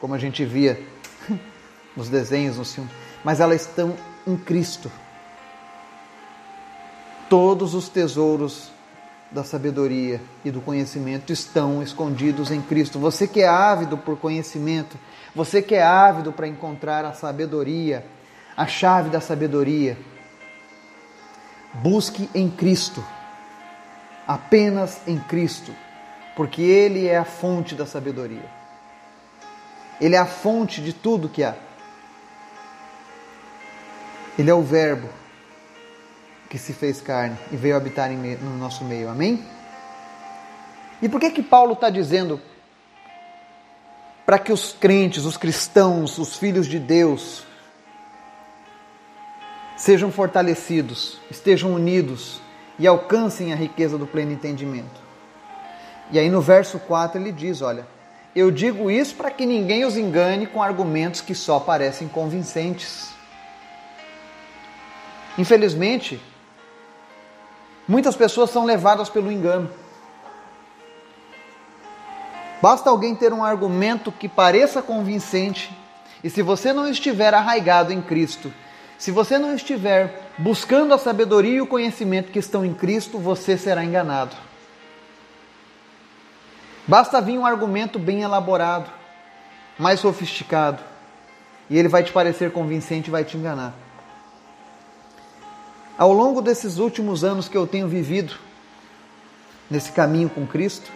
como 0.00 0.14
a 0.14 0.18
gente 0.18 0.44
via 0.44 0.80
nos 1.96 2.08
desenhos, 2.08 2.56
nos 2.56 2.74
filmes, 2.74 2.92
mas 3.24 3.40
elas 3.40 3.62
estão 3.62 3.96
em 4.26 4.36
Cristo. 4.36 4.90
Todos 7.28 7.74
os 7.74 7.88
tesouros 7.88 8.70
da 9.30 9.44
sabedoria 9.44 10.20
e 10.44 10.50
do 10.50 10.60
conhecimento 10.60 11.32
estão 11.32 11.82
escondidos 11.82 12.50
em 12.50 12.62
Cristo. 12.62 12.98
Você 12.98 13.26
que 13.28 13.42
é 13.42 13.48
ávido 13.48 13.98
por 13.98 14.16
conhecimento, 14.18 14.98
você 15.34 15.60
que 15.60 15.74
é 15.74 15.82
ávido 15.82 16.32
para 16.32 16.48
encontrar 16.48 17.04
a 17.04 17.12
sabedoria, 17.12 18.04
a 18.56 18.66
chave 18.66 19.10
da 19.10 19.20
sabedoria. 19.20 19.98
Busque 21.74 22.28
em 22.34 22.48
Cristo, 22.48 23.04
apenas 24.26 25.00
em 25.06 25.18
Cristo, 25.18 25.74
porque 26.34 26.62
Ele 26.62 27.06
é 27.06 27.18
a 27.18 27.24
fonte 27.24 27.74
da 27.74 27.84
sabedoria. 27.84 28.50
Ele 30.00 30.14
é 30.14 30.18
a 30.18 30.26
fonte 30.26 30.80
de 30.80 30.92
tudo 30.92 31.28
que 31.28 31.44
há. 31.44 31.54
Ele 34.38 34.48
é 34.48 34.54
o 34.54 34.62
Verbo 34.62 35.08
que 36.48 36.58
se 36.58 36.72
fez 36.72 37.00
carne 37.00 37.36
e 37.52 37.56
veio 37.56 37.76
habitar 37.76 38.10
no 38.10 38.56
nosso 38.56 38.84
meio. 38.84 39.08
Amém? 39.08 39.44
E 41.00 41.08
por 41.08 41.20
que 41.20 41.30
que 41.30 41.42
Paulo 41.42 41.74
está 41.74 41.90
dizendo 41.90 42.40
para 44.24 44.38
que 44.38 44.52
os 44.52 44.72
crentes, 44.72 45.24
os 45.24 45.36
cristãos, 45.38 46.18
os 46.18 46.36
filhos 46.36 46.66
de 46.66 46.78
Deus, 46.78 47.46
sejam 49.74 50.10
fortalecidos, 50.10 51.18
estejam 51.30 51.72
unidos 51.72 52.42
e 52.78 52.86
alcancem 52.86 53.52
a 53.52 53.56
riqueza 53.56 53.96
do 53.96 54.06
pleno 54.06 54.32
entendimento. 54.32 55.00
E 56.10 56.18
aí 56.18 56.28
no 56.28 56.40
verso 56.40 56.78
4 56.80 57.20
ele 57.20 57.32
diz: 57.32 57.62
Olha, 57.62 57.86
eu 58.34 58.50
digo 58.50 58.90
isso 58.90 59.14
para 59.14 59.30
que 59.30 59.46
ninguém 59.46 59.84
os 59.84 59.96
engane 59.96 60.46
com 60.46 60.62
argumentos 60.62 61.20
que 61.20 61.34
só 61.34 61.58
parecem 61.58 62.06
convincentes. 62.08 63.10
Infelizmente, 65.38 66.20
muitas 67.88 68.14
pessoas 68.14 68.50
são 68.50 68.66
levadas 68.66 69.08
pelo 69.08 69.32
engano. 69.32 69.70
Basta 72.60 72.90
alguém 72.90 73.14
ter 73.14 73.32
um 73.32 73.42
argumento 73.42 74.12
que 74.12 74.28
pareça 74.28 74.82
convincente, 74.82 75.74
e 76.22 76.28
se 76.28 76.42
você 76.42 76.72
não 76.72 76.88
estiver 76.88 77.32
arraigado 77.32 77.92
em 77.92 78.02
Cristo, 78.02 78.52
se 78.98 79.12
você 79.12 79.38
não 79.38 79.54
estiver 79.54 80.32
buscando 80.36 80.92
a 80.92 80.98
sabedoria 80.98 81.54
e 81.54 81.60
o 81.60 81.66
conhecimento 81.66 82.32
que 82.32 82.38
estão 82.40 82.64
em 82.64 82.74
Cristo, 82.74 83.18
você 83.18 83.56
será 83.56 83.84
enganado. 83.84 84.36
Basta 86.86 87.20
vir 87.20 87.38
um 87.38 87.46
argumento 87.46 87.98
bem 87.98 88.22
elaborado, 88.22 88.90
mais 89.78 90.00
sofisticado, 90.00 90.82
e 91.70 91.78
ele 91.78 91.86
vai 91.86 92.02
te 92.02 92.10
parecer 92.10 92.50
convincente 92.50 93.06
e 93.06 93.10
vai 93.10 93.24
te 93.24 93.36
enganar. 93.36 93.72
Ao 95.98 96.12
longo 96.12 96.40
desses 96.40 96.78
últimos 96.78 97.24
anos 97.24 97.48
que 97.48 97.56
eu 97.56 97.66
tenho 97.66 97.88
vivido 97.88 98.36
nesse 99.68 99.90
caminho 99.90 100.30
com 100.30 100.46
Cristo, 100.46 100.88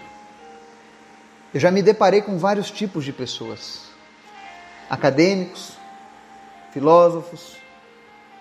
eu 1.52 1.58
já 1.58 1.72
me 1.72 1.82
deparei 1.82 2.22
com 2.22 2.38
vários 2.38 2.70
tipos 2.70 3.04
de 3.04 3.12
pessoas: 3.12 3.88
acadêmicos, 4.88 5.72
filósofos, 6.70 7.56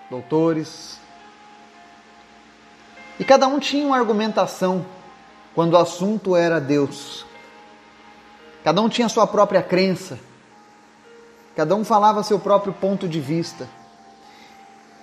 doutores. 0.08 1.00
E 3.20 3.26
cada 3.26 3.48
um 3.48 3.58
tinha 3.58 3.88
uma 3.88 3.98
argumentação 3.98 4.86
quando 5.56 5.74
o 5.74 5.78
assunto 5.78 6.36
era 6.36 6.62
Deus. 6.62 7.26
Cada 8.64 8.80
um 8.84 8.88
tinha 8.88 9.10
sua 9.10 9.26
própria 9.26 9.64
crença. 9.64 10.20
Cada 11.56 11.76
um 11.76 11.84
falava 11.84 12.22
seu 12.22 12.38
próprio 12.38 12.72
ponto 12.72 13.08
de 13.08 13.20
vista. 13.20 13.68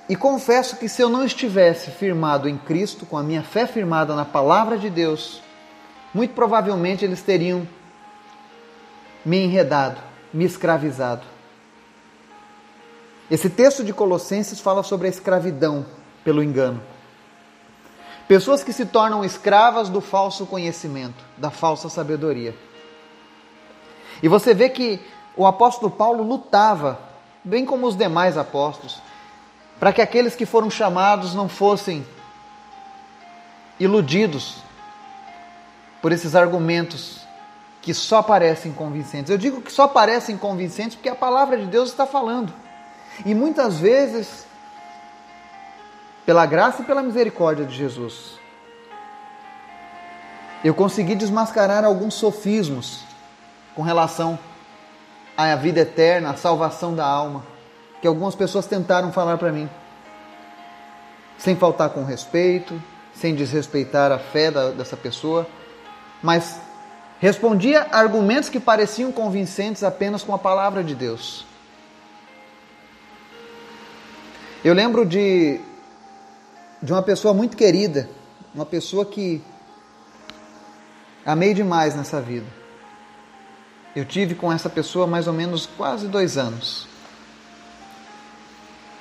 E 0.09 0.17
confesso 0.17 0.77
que 0.77 0.89
se 0.89 1.03
eu 1.03 1.11
não 1.11 1.25
estivesse 1.25 1.91
firmado 1.91 2.49
em 2.49 2.57
Cristo, 2.57 3.05
com 3.05 3.19
a 3.19 3.23
minha 3.23 3.43
fé 3.43 3.67
firmada 3.67 4.15
na 4.15 4.25
palavra 4.25 4.79
de 4.79 4.89
Deus, 4.89 5.43
muito 6.15 6.33
provavelmente 6.35 7.05
eles 7.05 7.21
teriam 7.21 7.69
me 9.25 9.37
enredado, 9.39 10.01
me 10.33 10.45
escravizado. 10.45 11.23
Esse 13.31 13.51
texto 13.51 13.85
de 13.85 13.93
Colossenses 13.93 14.59
fala 14.59 14.83
sobre 14.83 15.07
a 15.07 15.11
escravidão 15.11 15.85
pelo 16.25 16.43
engano. 16.43 16.81
Pessoas 18.27 18.65
que 18.65 18.73
se 18.73 18.87
tornam 18.87 19.23
escravas 19.23 19.91
do 19.91 20.01
falso 20.01 20.47
conhecimento, 20.47 21.23
da 21.37 21.51
falsa 21.51 21.91
sabedoria. 21.91 22.55
E 24.23 24.29
você 24.29 24.55
vê 24.55 24.71
que 24.71 25.01
o 25.37 25.47
apóstolo 25.47 25.91
Paulo 25.91 26.23
lutava, 26.23 26.99
bem 27.45 27.67
como 27.67 27.87
os 27.87 27.97
demais 27.97 28.39
apóstolos, 28.39 29.01
para 29.79 29.93
que 29.93 30.03
aqueles 30.03 30.35
que 30.35 30.45
foram 30.45 30.71
chamados 30.71 31.35
não 31.35 31.49
fossem 31.49 32.07
iludidos 33.79 34.57
por 36.03 36.13
esses 36.13 36.35
argumentos 36.35 37.27
que 37.81 37.95
só 37.95 38.23
parecem 38.23 38.73
convincentes. 38.73 39.31
Eu 39.31 39.39
digo 39.39 39.63
que 39.63 39.73
só 39.73 39.87
parecem 39.87 40.37
convincentes 40.37 40.97
porque 40.97 41.09
a 41.09 41.15
palavra 41.15 41.57
de 41.57 41.67
Deus 41.67 41.91
está 41.91 42.07
falando. 42.07 42.53
E 43.25 43.35
muitas 43.35 43.79
vezes, 43.79 44.47
pela 46.27 46.45
graça 46.45 46.83
e 46.83 46.85
pela 46.85 47.03
misericórdia 47.03 47.65
de 47.65 47.75
Jesus, 47.75 48.39
eu 50.63 50.75
consegui 50.75 51.15
desmascarar 51.15 51.85
alguns 51.85 52.15
sofismos 52.15 53.05
com 53.75 53.83
relação 53.83 54.39
à 55.37 55.55
vida 55.55 55.81
eterna, 55.81 56.31
à 56.31 56.37
salvação 56.37 56.95
da 56.95 57.07
alma, 57.07 57.45
que 58.01 58.07
algumas 58.07 58.35
pessoas 58.35 58.67
tentaram 58.67 59.13
falar 59.13 59.39
para 59.39 59.53
mim, 59.53 59.69
sem 61.37 61.57
faltar 61.57 61.91
com 61.91 62.05
respeito, 62.05 62.81
sem 63.15 63.35
desrespeitar 63.35 64.13
a 64.13 64.19
fé 64.19 64.51
da, 64.51 64.71
dessa 64.71 64.97
pessoa, 64.97 65.47
mas 66.23 66.61
respondia 67.21 67.89
argumentos 67.91 68.49
que 68.49 68.61
pareciam 68.61 69.11
convincentes 69.11 69.83
apenas 69.83 70.23
com 70.23 70.33
a 70.33 70.39
palavra 70.39 70.85
de 70.85 70.95
Deus. 70.95 71.45
Eu 74.65 74.75
lembro 74.75 75.07
de, 75.07 75.61
de 76.83 76.93
uma 76.93 77.03
pessoa 77.03 77.33
muito 77.33 77.57
querida, 77.57 78.09
uma 78.55 78.67
pessoa 78.67 79.05
que 79.05 79.43
amei 81.25 81.55
demais 81.55 81.95
nessa 81.95 82.21
vida. 82.21 82.47
Eu 83.95 84.05
tive 84.05 84.35
com 84.35 84.53
essa 84.53 84.69
pessoa 84.69 85.07
mais 85.07 85.27
ou 85.27 85.33
menos 85.33 85.67
quase 85.67 86.07
dois 86.09 86.37
anos. 86.37 86.87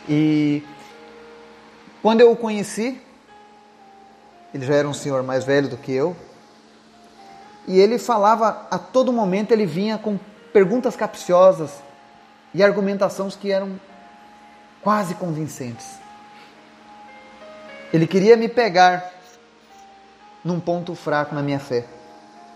E 0.08 0.64
quando 2.02 2.22
eu 2.22 2.32
o 2.32 2.36
conheci, 2.36 3.02
ele 4.54 4.66
já 4.66 4.76
era 4.76 4.88
um 4.88 4.94
senhor 4.94 5.24
mais 5.24 5.44
velho 5.44 5.68
do 5.68 5.78
que 5.78 5.92
eu, 5.92 6.16
e 7.68 7.78
ele 7.80 8.00
falava 8.00 8.66
a 8.72 8.80
todo 8.80 9.12
momento, 9.12 9.52
ele 9.52 9.66
vinha 9.66 9.98
com 9.98 10.18
perguntas 10.54 10.96
capciosas 10.96 11.72
e 12.54 12.64
argumentações 12.64 13.36
que 13.36 13.52
eram 13.52 13.80
quase 14.82 15.16
convincentes. 15.16 15.98
Ele 17.92 18.08
queria 18.08 18.38
me 18.38 18.48
pegar 18.48 19.12
num 20.44 20.60
ponto 20.60 20.96
fraco 20.96 21.36
na 21.36 21.42
minha 21.42 21.60
fé. 21.60 21.86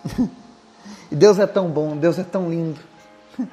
E 1.12 1.16
Deus 1.16 1.38
é 1.40 1.46
tão 1.46 1.70
bom, 1.70 1.98
Deus 1.98 2.18
é 2.18 2.24
tão 2.24 2.50
lindo. 2.50 2.80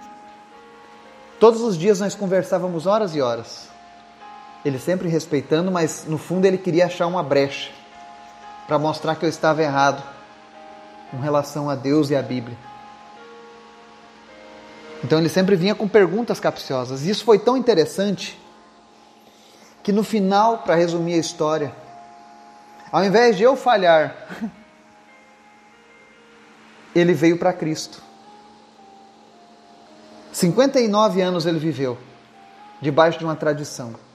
Todos 1.40 1.60
os 1.60 1.76
dias 1.76 1.98
nós 1.98 2.14
conversávamos 2.14 2.86
horas 2.86 3.16
e 3.16 3.20
horas. 3.20 3.68
Ele 4.64 4.78
sempre 4.78 5.08
respeitando, 5.08 5.70
mas 5.70 6.04
no 6.06 6.18
fundo 6.18 6.44
ele 6.44 6.58
queria 6.58 6.86
achar 6.86 7.06
uma 7.06 7.22
brecha 7.22 7.70
para 8.66 8.78
mostrar 8.78 9.16
que 9.16 9.24
eu 9.24 9.28
estava 9.28 9.62
errado 9.62 10.02
com 11.10 11.18
relação 11.18 11.70
a 11.70 11.74
Deus 11.74 12.10
e 12.10 12.16
a 12.16 12.22
Bíblia. 12.22 12.56
Então 15.02 15.18
ele 15.18 15.28
sempre 15.28 15.56
vinha 15.56 15.74
com 15.74 15.88
perguntas 15.88 16.40
capciosas. 16.40 17.04
E 17.04 17.10
isso 17.10 17.24
foi 17.24 17.38
tão 17.38 17.56
interessante 17.56 18.38
que 19.82 19.92
no 19.92 20.02
final, 20.02 20.58
para 20.58 20.74
resumir 20.74 21.14
a 21.14 21.18
história, 21.18 21.72
ao 22.90 23.04
invés 23.04 23.36
de 23.36 23.44
eu 23.44 23.56
falhar, 23.56 24.14
ele 26.94 27.14
veio 27.14 27.38
para 27.38 27.52
Cristo. 27.52 28.02
59 30.32 31.20
anos 31.22 31.46
ele 31.46 31.58
viveu 31.58 31.96
debaixo 32.80 33.18
de 33.18 33.24
uma 33.24 33.36
tradição. 33.36 34.07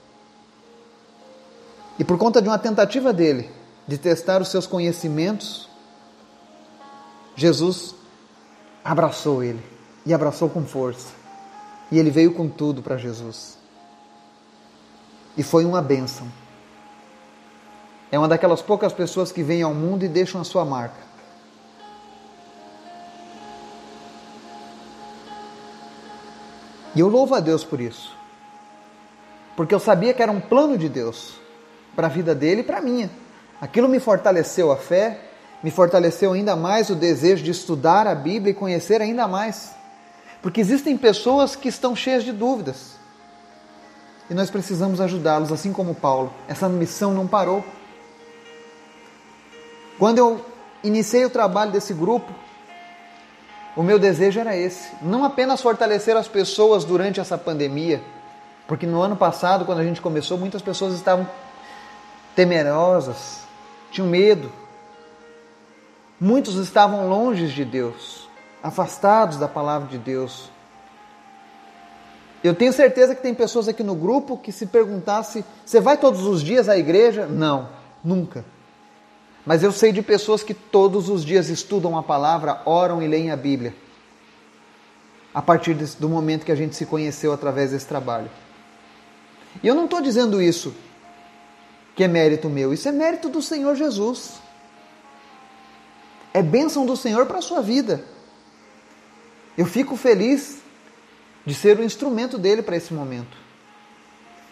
E 2.03 2.05
por 2.05 2.17
conta 2.17 2.41
de 2.41 2.49
uma 2.49 2.59
tentativa 2.59 3.13
dele 3.13 3.49
de 3.87 3.97
testar 3.97 4.41
os 4.41 4.49
seus 4.49 4.67
conhecimentos, 4.67 5.69
Jesus 7.33 7.95
abraçou 8.83 9.41
ele 9.41 9.63
e 10.05 10.13
abraçou 10.13 10.49
com 10.49 10.65
força. 10.65 11.13
E 11.89 11.97
ele 11.97 12.11
veio 12.11 12.33
com 12.33 12.49
tudo 12.49 12.81
para 12.81 12.97
Jesus. 12.97 13.57
E 15.37 15.43
foi 15.43 15.63
uma 15.63 15.81
bênção. 15.81 16.27
É 18.11 18.19
uma 18.19 18.27
daquelas 18.27 18.61
poucas 18.61 18.91
pessoas 18.91 19.31
que 19.31 19.41
vêm 19.41 19.61
ao 19.61 19.73
mundo 19.73 20.03
e 20.03 20.09
deixam 20.09 20.41
a 20.41 20.43
sua 20.43 20.65
marca. 20.65 20.99
E 26.93 26.99
eu 26.99 27.07
louvo 27.07 27.33
a 27.33 27.39
Deus 27.39 27.63
por 27.63 27.79
isso. 27.79 28.13
Porque 29.55 29.73
eu 29.73 29.79
sabia 29.79 30.13
que 30.13 30.21
era 30.21 30.33
um 30.33 30.41
plano 30.41 30.77
de 30.77 30.89
Deus 30.89 31.41
para 31.95 32.07
a 32.07 32.09
vida 32.09 32.33
dele 32.33 32.61
e 32.61 32.63
para 32.63 32.77
a 32.77 32.81
minha. 32.81 33.09
Aquilo 33.61 33.87
me 33.87 33.99
fortaleceu 33.99 34.71
a 34.71 34.75
fé, 34.75 35.19
me 35.63 35.71
fortaleceu 35.71 36.33
ainda 36.33 36.55
mais 36.55 36.89
o 36.89 36.95
desejo 36.95 37.43
de 37.43 37.51
estudar 37.51 38.07
a 38.07 38.13
Bíblia 38.13 38.51
e 38.51 38.55
conhecer 38.55 39.01
ainda 39.01 39.27
mais. 39.27 39.71
Porque 40.41 40.59
existem 40.59 40.97
pessoas 40.97 41.55
que 41.55 41.69
estão 41.69 41.95
cheias 41.95 42.23
de 42.23 42.33
dúvidas. 42.33 42.93
E 44.29 44.33
nós 44.33 44.49
precisamos 44.49 44.99
ajudá-los, 44.99 45.51
assim 45.51 45.71
como 45.71 45.95
Paulo. 45.95 46.33
Essa 46.47 46.67
missão 46.67 47.13
não 47.13 47.27
parou. 47.27 47.63
Quando 49.97 50.17
eu 50.17 50.45
iniciei 50.83 51.23
o 51.23 51.29
trabalho 51.29 51.71
desse 51.71 51.93
grupo, 51.93 52.29
o 53.75 53.83
meu 53.83 53.97
desejo 53.97 54.39
era 54.39 54.55
esse: 54.55 54.89
não 55.01 55.23
apenas 55.23 55.61
fortalecer 55.61 56.17
as 56.17 56.27
pessoas 56.27 56.83
durante 56.83 57.19
essa 57.19 57.37
pandemia, 57.37 58.01
porque 58.67 58.85
no 58.85 59.01
ano 59.01 59.15
passado, 59.15 59.65
quando 59.65 59.79
a 59.79 59.83
gente 59.83 60.01
começou, 60.01 60.37
muitas 60.37 60.61
pessoas 60.61 60.93
estavam 60.93 61.27
temerosas, 62.35 63.41
tinham 63.91 64.07
medo. 64.07 64.51
Muitos 66.19 66.55
estavam 66.55 67.07
longe 67.07 67.47
de 67.47 67.65
Deus, 67.65 68.27
afastados 68.61 69.37
da 69.37 69.47
palavra 69.47 69.87
de 69.87 69.97
Deus. 69.97 70.49
Eu 72.43 72.53
tenho 72.53 72.73
certeza 72.73 73.15
que 73.15 73.21
tem 73.21 73.33
pessoas 73.33 73.67
aqui 73.67 73.83
no 73.83 73.95
grupo 73.95 74.37
que 74.37 74.51
se 74.51 74.65
perguntasse: 74.65 75.45
você 75.65 75.79
vai 75.79 75.97
todos 75.97 76.25
os 76.25 76.41
dias 76.41 76.67
à 76.67 76.77
igreja? 76.77 77.25
Não, 77.25 77.69
nunca. 78.03 78.43
Mas 79.45 79.63
eu 79.63 79.71
sei 79.71 79.91
de 79.91 80.01
pessoas 80.01 80.43
que 80.43 80.53
todos 80.53 81.09
os 81.09 81.23
dias 81.23 81.49
estudam 81.49 81.97
a 81.97 82.03
palavra, 82.03 82.61
oram 82.65 83.01
e 83.01 83.07
leem 83.07 83.31
a 83.31 83.35
Bíblia. 83.35 83.75
A 85.33 85.41
partir 85.41 85.73
do 85.73 86.07
momento 86.07 86.45
que 86.45 86.51
a 86.51 86.55
gente 86.55 86.75
se 86.75 86.85
conheceu 86.85 87.33
através 87.33 87.71
desse 87.71 87.85
trabalho. 87.85 88.29
E 89.61 89.67
eu 89.67 89.75
não 89.75 89.85
estou 89.85 89.99
dizendo 90.01 90.41
isso 90.41 90.73
que 91.95 92.03
é 92.03 92.07
mérito 92.07 92.49
meu, 92.49 92.73
isso 92.73 92.87
é 92.87 92.91
mérito 92.91 93.29
do 93.29 93.41
Senhor 93.41 93.75
Jesus. 93.75 94.41
É 96.33 96.41
bênção 96.41 96.85
do 96.85 96.97
Senhor 96.97 97.25
para 97.27 97.37
a 97.37 97.41
sua 97.41 97.61
vida. 97.61 98.03
Eu 99.57 99.65
fico 99.65 99.95
feliz 99.95 100.57
de 101.45 101.53
ser 101.53 101.77
o 101.77 101.83
instrumento 101.83 102.37
dele 102.37 102.63
para 102.63 102.75
esse 102.75 102.93
momento. 102.93 103.37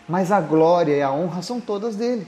Mas 0.07 0.31
a 0.31 0.39
glória 0.39 0.95
e 0.95 1.01
a 1.01 1.11
honra 1.11 1.41
são 1.41 1.59
todas 1.59 1.95
dele. 1.95 2.27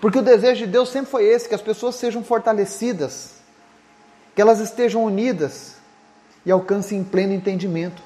Porque 0.00 0.18
o 0.18 0.22
desejo 0.22 0.66
de 0.66 0.70
Deus 0.70 0.90
sempre 0.90 1.10
foi 1.10 1.24
esse: 1.24 1.48
que 1.48 1.54
as 1.54 1.62
pessoas 1.62 1.94
sejam 1.94 2.22
fortalecidas, 2.22 3.36
que 4.34 4.42
elas 4.42 4.60
estejam 4.60 5.04
unidas 5.04 5.76
e 6.44 6.50
alcancem 6.50 7.02
pleno 7.02 7.32
entendimento 7.32 8.02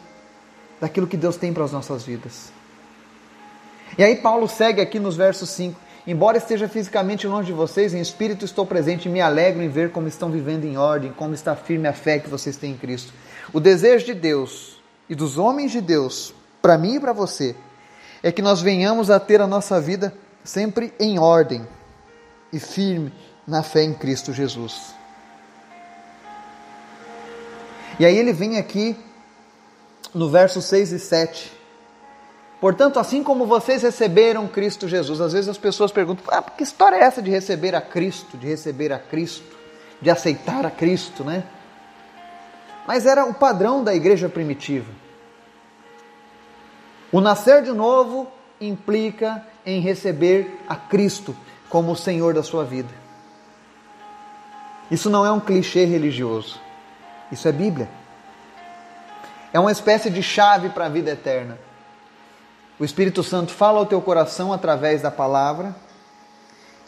daquilo 0.80 1.08
que 1.08 1.16
Deus 1.16 1.36
tem 1.36 1.52
para 1.52 1.64
as 1.64 1.72
nossas 1.72 2.04
vidas. 2.04 2.52
E 3.96 4.04
aí 4.04 4.16
Paulo 4.16 4.46
segue 4.48 4.80
aqui 4.80 5.00
nos 5.00 5.16
versos 5.16 5.50
5. 5.50 5.87
Embora 6.06 6.38
esteja 6.38 6.68
fisicamente 6.68 7.26
longe 7.26 7.48
de 7.48 7.52
vocês, 7.52 7.92
em 7.92 8.00
espírito 8.00 8.44
estou 8.44 8.64
presente 8.64 9.06
e 9.06 9.10
me 9.10 9.20
alegro 9.20 9.62
em 9.62 9.68
ver 9.68 9.90
como 9.90 10.08
estão 10.08 10.30
vivendo 10.30 10.64
em 10.64 10.76
ordem, 10.76 11.12
como 11.12 11.34
está 11.34 11.54
firme 11.54 11.86
a 11.86 11.92
fé 11.92 12.18
que 12.18 12.30
vocês 12.30 12.56
têm 12.56 12.72
em 12.72 12.76
Cristo. 12.76 13.12
O 13.52 13.60
desejo 13.60 14.06
de 14.06 14.14
Deus 14.14 14.80
e 15.08 15.14
dos 15.14 15.36
homens 15.36 15.72
de 15.72 15.80
Deus, 15.80 16.34
para 16.62 16.78
mim 16.78 16.96
e 16.96 17.00
para 17.00 17.12
você, 17.12 17.54
é 18.22 18.32
que 18.32 18.42
nós 18.42 18.60
venhamos 18.60 19.10
a 19.10 19.20
ter 19.20 19.40
a 19.40 19.46
nossa 19.46 19.80
vida 19.80 20.14
sempre 20.42 20.92
em 20.98 21.18
ordem 21.18 21.66
e 22.52 22.58
firme 22.58 23.12
na 23.46 23.62
fé 23.62 23.82
em 23.82 23.94
Cristo 23.94 24.32
Jesus. 24.32 24.94
E 27.98 28.06
aí 28.06 28.16
ele 28.16 28.32
vem 28.32 28.58
aqui 28.58 28.96
no 30.14 30.30
verso 30.30 30.62
6 30.62 30.92
e 30.92 30.98
7 30.98 31.57
Portanto, 32.60 32.98
assim 32.98 33.22
como 33.22 33.46
vocês 33.46 33.82
receberam 33.82 34.48
Cristo 34.48 34.88
Jesus, 34.88 35.20
às 35.20 35.32
vezes 35.32 35.48
as 35.48 35.58
pessoas 35.58 35.92
perguntam: 35.92 36.24
ah, 36.28 36.42
que 36.42 36.62
história 36.62 36.96
é 36.96 37.04
essa 37.04 37.22
de 37.22 37.30
receber 37.30 37.74
a 37.74 37.80
Cristo, 37.80 38.36
de 38.36 38.46
receber 38.46 38.92
a 38.92 38.98
Cristo, 38.98 39.56
de 40.02 40.10
aceitar 40.10 40.66
a 40.66 40.70
Cristo, 40.70 41.22
né? 41.22 41.44
Mas 42.86 43.06
era 43.06 43.24
o 43.24 43.34
padrão 43.34 43.84
da 43.84 43.94
igreja 43.94 44.28
primitiva. 44.28 44.90
O 47.12 47.20
nascer 47.20 47.62
de 47.62 47.72
novo 47.72 48.26
implica 48.60 49.46
em 49.64 49.80
receber 49.80 50.60
a 50.68 50.74
Cristo 50.74 51.36
como 51.68 51.92
o 51.92 51.96
Senhor 51.96 52.34
da 52.34 52.42
sua 52.42 52.64
vida. 52.64 52.92
Isso 54.90 55.08
não 55.08 55.24
é 55.24 55.30
um 55.30 55.38
clichê 55.38 55.84
religioso, 55.84 56.60
isso 57.30 57.46
é 57.46 57.52
Bíblia. 57.52 57.88
É 59.52 59.60
uma 59.60 59.72
espécie 59.72 60.10
de 60.10 60.22
chave 60.22 60.70
para 60.70 60.86
a 60.86 60.88
vida 60.88 61.10
eterna. 61.10 61.67
O 62.78 62.84
Espírito 62.84 63.24
Santo 63.24 63.52
fala 63.52 63.78
ao 63.78 63.86
teu 63.86 64.00
coração 64.00 64.52
através 64.52 65.02
da 65.02 65.10
palavra 65.10 65.74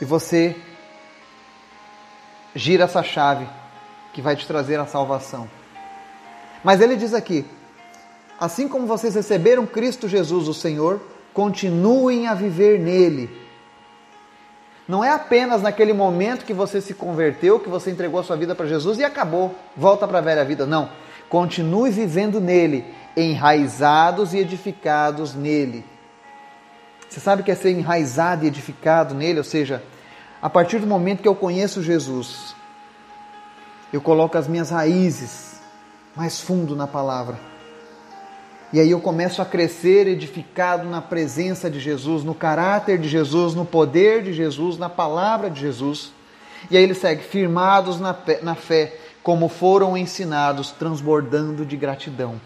e 0.00 0.04
você 0.04 0.56
gira 2.54 2.84
essa 2.84 3.02
chave 3.02 3.48
que 4.12 4.22
vai 4.22 4.36
te 4.36 4.46
trazer 4.46 4.78
a 4.78 4.86
salvação. 4.86 5.48
Mas 6.62 6.80
ele 6.80 6.94
diz 6.94 7.12
aqui: 7.12 7.44
assim 8.38 8.68
como 8.68 8.86
vocês 8.86 9.16
receberam 9.16 9.66
Cristo 9.66 10.06
Jesus, 10.08 10.46
o 10.46 10.54
Senhor, 10.54 11.00
continuem 11.34 12.28
a 12.28 12.34
viver 12.34 12.78
nele. 12.78 13.28
Não 14.86 15.04
é 15.04 15.10
apenas 15.10 15.62
naquele 15.62 15.92
momento 15.92 16.44
que 16.44 16.52
você 16.52 16.80
se 16.80 16.94
converteu, 16.94 17.60
que 17.60 17.68
você 17.68 17.90
entregou 17.90 18.20
a 18.20 18.24
sua 18.24 18.36
vida 18.36 18.54
para 18.54 18.66
Jesus 18.66 18.98
e 18.98 19.04
acabou, 19.04 19.54
volta 19.76 20.06
para 20.06 20.18
a 20.18 20.22
velha 20.22 20.44
vida. 20.44 20.66
Não. 20.66 20.88
Continue 21.28 21.90
vivendo 21.90 22.40
nele 22.40 22.84
enraizados 23.16 24.34
e 24.34 24.38
edificados 24.38 25.34
nele. 25.34 25.84
Você 27.08 27.18
sabe 27.20 27.42
que 27.42 27.50
é 27.50 27.54
ser 27.54 27.70
enraizado 27.70 28.44
e 28.44 28.48
edificado 28.48 29.14
nele? 29.14 29.38
Ou 29.38 29.44
seja, 29.44 29.82
a 30.40 30.48
partir 30.48 30.78
do 30.78 30.86
momento 30.86 31.22
que 31.22 31.28
eu 31.28 31.34
conheço 31.34 31.82
Jesus, 31.82 32.54
eu 33.92 34.00
coloco 34.00 34.38
as 34.38 34.46
minhas 34.46 34.70
raízes 34.70 35.60
mais 36.14 36.40
fundo 36.40 36.76
na 36.76 36.86
palavra. 36.86 37.38
E 38.72 38.78
aí 38.78 38.90
eu 38.92 39.00
começo 39.00 39.42
a 39.42 39.44
crescer 39.44 40.06
edificado 40.06 40.88
na 40.88 41.02
presença 41.02 41.68
de 41.68 41.80
Jesus, 41.80 42.22
no 42.22 42.34
caráter 42.34 42.98
de 42.98 43.08
Jesus, 43.08 43.54
no 43.54 43.64
poder 43.64 44.22
de 44.22 44.32
Jesus, 44.32 44.78
na 44.78 44.88
palavra 44.88 45.50
de 45.50 45.60
Jesus. 45.60 46.12
E 46.70 46.76
aí 46.76 46.82
ele 46.84 46.94
segue, 46.94 47.24
firmados 47.24 47.98
na 47.98 48.54
fé 48.54 48.96
como 49.22 49.48
foram 49.48 49.96
ensinados, 49.96 50.70
transbordando 50.70 51.66
de 51.66 51.76
gratidão. 51.76 52.40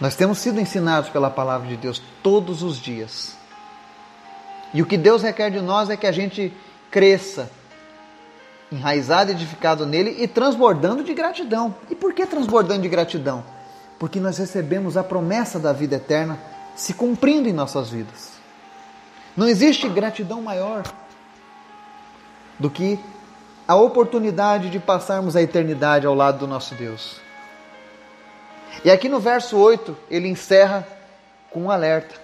Nós 0.00 0.16
temos 0.16 0.38
sido 0.38 0.58
ensinados 0.58 1.10
pela 1.10 1.30
palavra 1.30 1.68
de 1.68 1.76
Deus 1.76 2.02
todos 2.22 2.62
os 2.62 2.78
dias. 2.78 3.36
E 4.72 4.80
o 4.80 4.86
que 4.86 4.96
Deus 4.96 5.22
requer 5.22 5.50
de 5.50 5.60
nós 5.60 5.90
é 5.90 5.96
que 5.96 6.06
a 6.06 6.12
gente 6.12 6.52
cresça, 6.90 7.50
enraizado, 8.72 9.32
edificado 9.32 9.84
nele 9.84 10.16
e 10.22 10.26
transbordando 10.26 11.04
de 11.04 11.12
gratidão. 11.12 11.74
E 11.90 11.94
por 11.94 12.14
que 12.14 12.24
transbordando 12.24 12.82
de 12.82 12.88
gratidão? 12.88 13.44
Porque 13.98 14.18
nós 14.18 14.38
recebemos 14.38 14.96
a 14.96 15.04
promessa 15.04 15.58
da 15.58 15.72
vida 15.72 15.96
eterna 15.96 16.38
se 16.74 16.94
cumprindo 16.94 17.48
em 17.48 17.52
nossas 17.52 17.90
vidas. 17.90 18.30
Não 19.36 19.46
existe 19.46 19.88
gratidão 19.88 20.40
maior 20.40 20.82
do 22.58 22.70
que 22.70 22.98
a 23.68 23.74
oportunidade 23.74 24.70
de 24.70 24.78
passarmos 24.78 25.36
a 25.36 25.42
eternidade 25.42 26.06
ao 26.06 26.14
lado 26.14 26.38
do 26.38 26.46
nosso 26.46 26.74
Deus. 26.74 27.20
E 28.84 28.90
aqui 28.90 29.08
no 29.08 29.20
verso 29.20 29.56
8, 29.56 29.96
ele 30.10 30.28
encerra 30.28 30.86
com 31.50 31.62
um 31.64 31.70
alerta. 31.70 32.14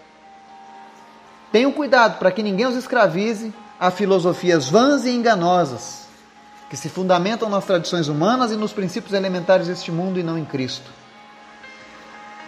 Tenham 1.52 1.72
cuidado 1.72 2.18
para 2.18 2.30
que 2.30 2.42
ninguém 2.42 2.66
os 2.66 2.76
escravize 2.76 3.52
a 3.78 3.90
filosofias 3.90 4.68
vãs 4.68 5.04
e 5.04 5.10
enganosas, 5.10 6.06
que 6.68 6.76
se 6.76 6.88
fundamentam 6.88 7.48
nas 7.48 7.64
tradições 7.64 8.08
humanas 8.08 8.50
e 8.50 8.56
nos 8.56 8.72
princípios 8.72 9.12
elementares 9.12 9.66
deste 9.66 9.92
mundo 9.92 10.18
e 10.18 10.22
não 10.22 10.38
em 10.38 10.44
Cristo. 10.44 10.90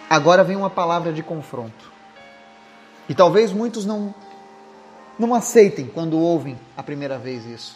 Agora 0.09 0.43
vem 0.43 0.55
uma 0.55 0.69
palavra 0.69 1.13
de 1.13 1.21
confronto. 1.21 1.91
E 3.07 3.13
talvez 3.13 3.51
muitos 3.51 3.85
não 3.85 4.13
não 5.19 5.35
aceitem 5.35 5.85
quando 5.85 6.17
ouvem 6.17 6.57
a 6.77 6.81
primeira 6.81 7.17
vez 7.17 7.45
isso. 7.45 7.75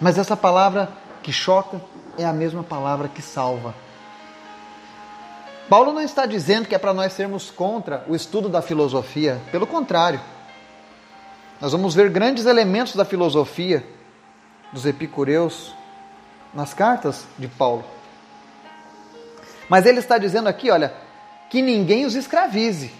Mas 0.00 0.16
essa 0.16 0.36
palavra 0.36 0.88
que 1.24 1.32
choca 1.32 1.80
é 2.16 2.24
a 2.24 2.32
mesma 2.32 2.62
palavra 2.62 3.08
que 3.08 3.20
salva. 3.20 3.74
Paulo 5.70 5.92
não 5.92 6.02
está 6.02 6.26
dizendo 6.26 6.66
que 6.66 6.74
é 6.74 6.78
para 6.78 6.92
nós 6.92 7.12
sermos 7.12 7.48
contra 7.48 8.04
o 8.08 8.16
estudo 8.16 8.48
da 8.48 8.60
filosofia, 8.60 9.40
pelo 9.52 9.68
contrário. 9.68 10.20
Nós 11.60 11.70
vamos 11.70 11.94
ver 11.94 12.10
grandes 12.10 12.44
elementos 12.44 12.96
da 12.96 13.04
filosofia 13.04 13.86
dos 14.72 14.84
epicureus 14.84 15.72
nas 16.52 16.74
cartas 16.74 17.24
de 17.38 17.46
Paulo. 17.46 17.84
Mas 19.68 19.86
ele 19.86 20.00
está 20.00 20.18
dizendo 20.18 20.48
aqui, 20.48 20.72
olha, 20.72 20.92
que 21.48 21.62
ninguém 21.62 22.04
os 22.04 22.16
escravize 22.16 22.90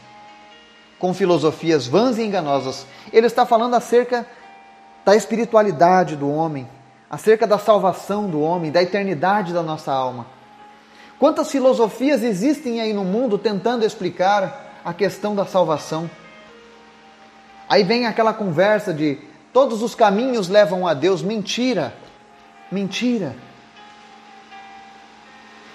com 0.97 1.13
filosofias 1.13 1.89
vãs 1.89 2.19
e 2.19 2.23
enganosas. 2.23 2.87
Ele 3.13 3.27
está 3.27 3.45
falando 3.45 3.75
acerca 3.75 4.25
da 5.05 5.17
espiritualidade 5.17 6.15
do 6.15 6.31
homem, 6.31 6.69
acerca 7.11 7.49
da 7.49 7.59
salvação 7.59 8.31
do 8.31 8.41
homem, 8.41 8.71
da 8.71 8.81
eternidade 8.81 9.53
da 9.53 9.61
nossa 9.61 9.91
alma. 9.91 10.39
Quantas 11.21 11.51
filosofias 11.51 12.23
existem 12.23 12.81
aí 12.81 12.95
no 12.95 13.05
mundo 13.05 13.37
tentando 13.37 13.85
explicar 13.85 14.81
a 14.83 14.95
questão 14.95 15.35
da 15.37 15.45
salvação? 15.45 16.11
Aí 17.69 17.85
vem 17.85 18.07
aquela 18.07 18.33
conversa 18.33 18.91
de 18.95 19.19
todos 19.53 19.83
os 19.83 19.95
caminhos 19.95 20.49
levam 20.49 20.89
a 20.89 20.95
Deus. 20.95 21.21
Mentira! 21.21 21.93
Mentira! 22.73 23.37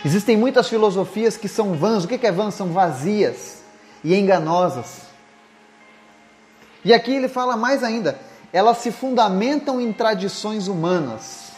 Existem 0.04 0.36
muitas 0.36 0.68
filosofias 0.68 1.38
que 1.38 1.48
são 1.48 1.76
vãs. 1.76 2.04
O 2.04 2.08
que 2.08 2.26
é 2.26 2.32
vãs? 2.32 2.56
São 2.56 2.70
vazias 2.70 3.62
e 4.04 4.16
enganosas. 4.16 5.04
E 6.84 6.92
aqui 6.92 7.14
ele 7.14 7.28
fala 7.28 7.56
mais 7.56 7.84
ainda: 7.84 8.20
elas 8.52 8.80
se 8.80 8.92
fundamentam 8.92 9.80
em 9.80 9.94
tradições 9.94 10.68
humanas. 10.68 11.52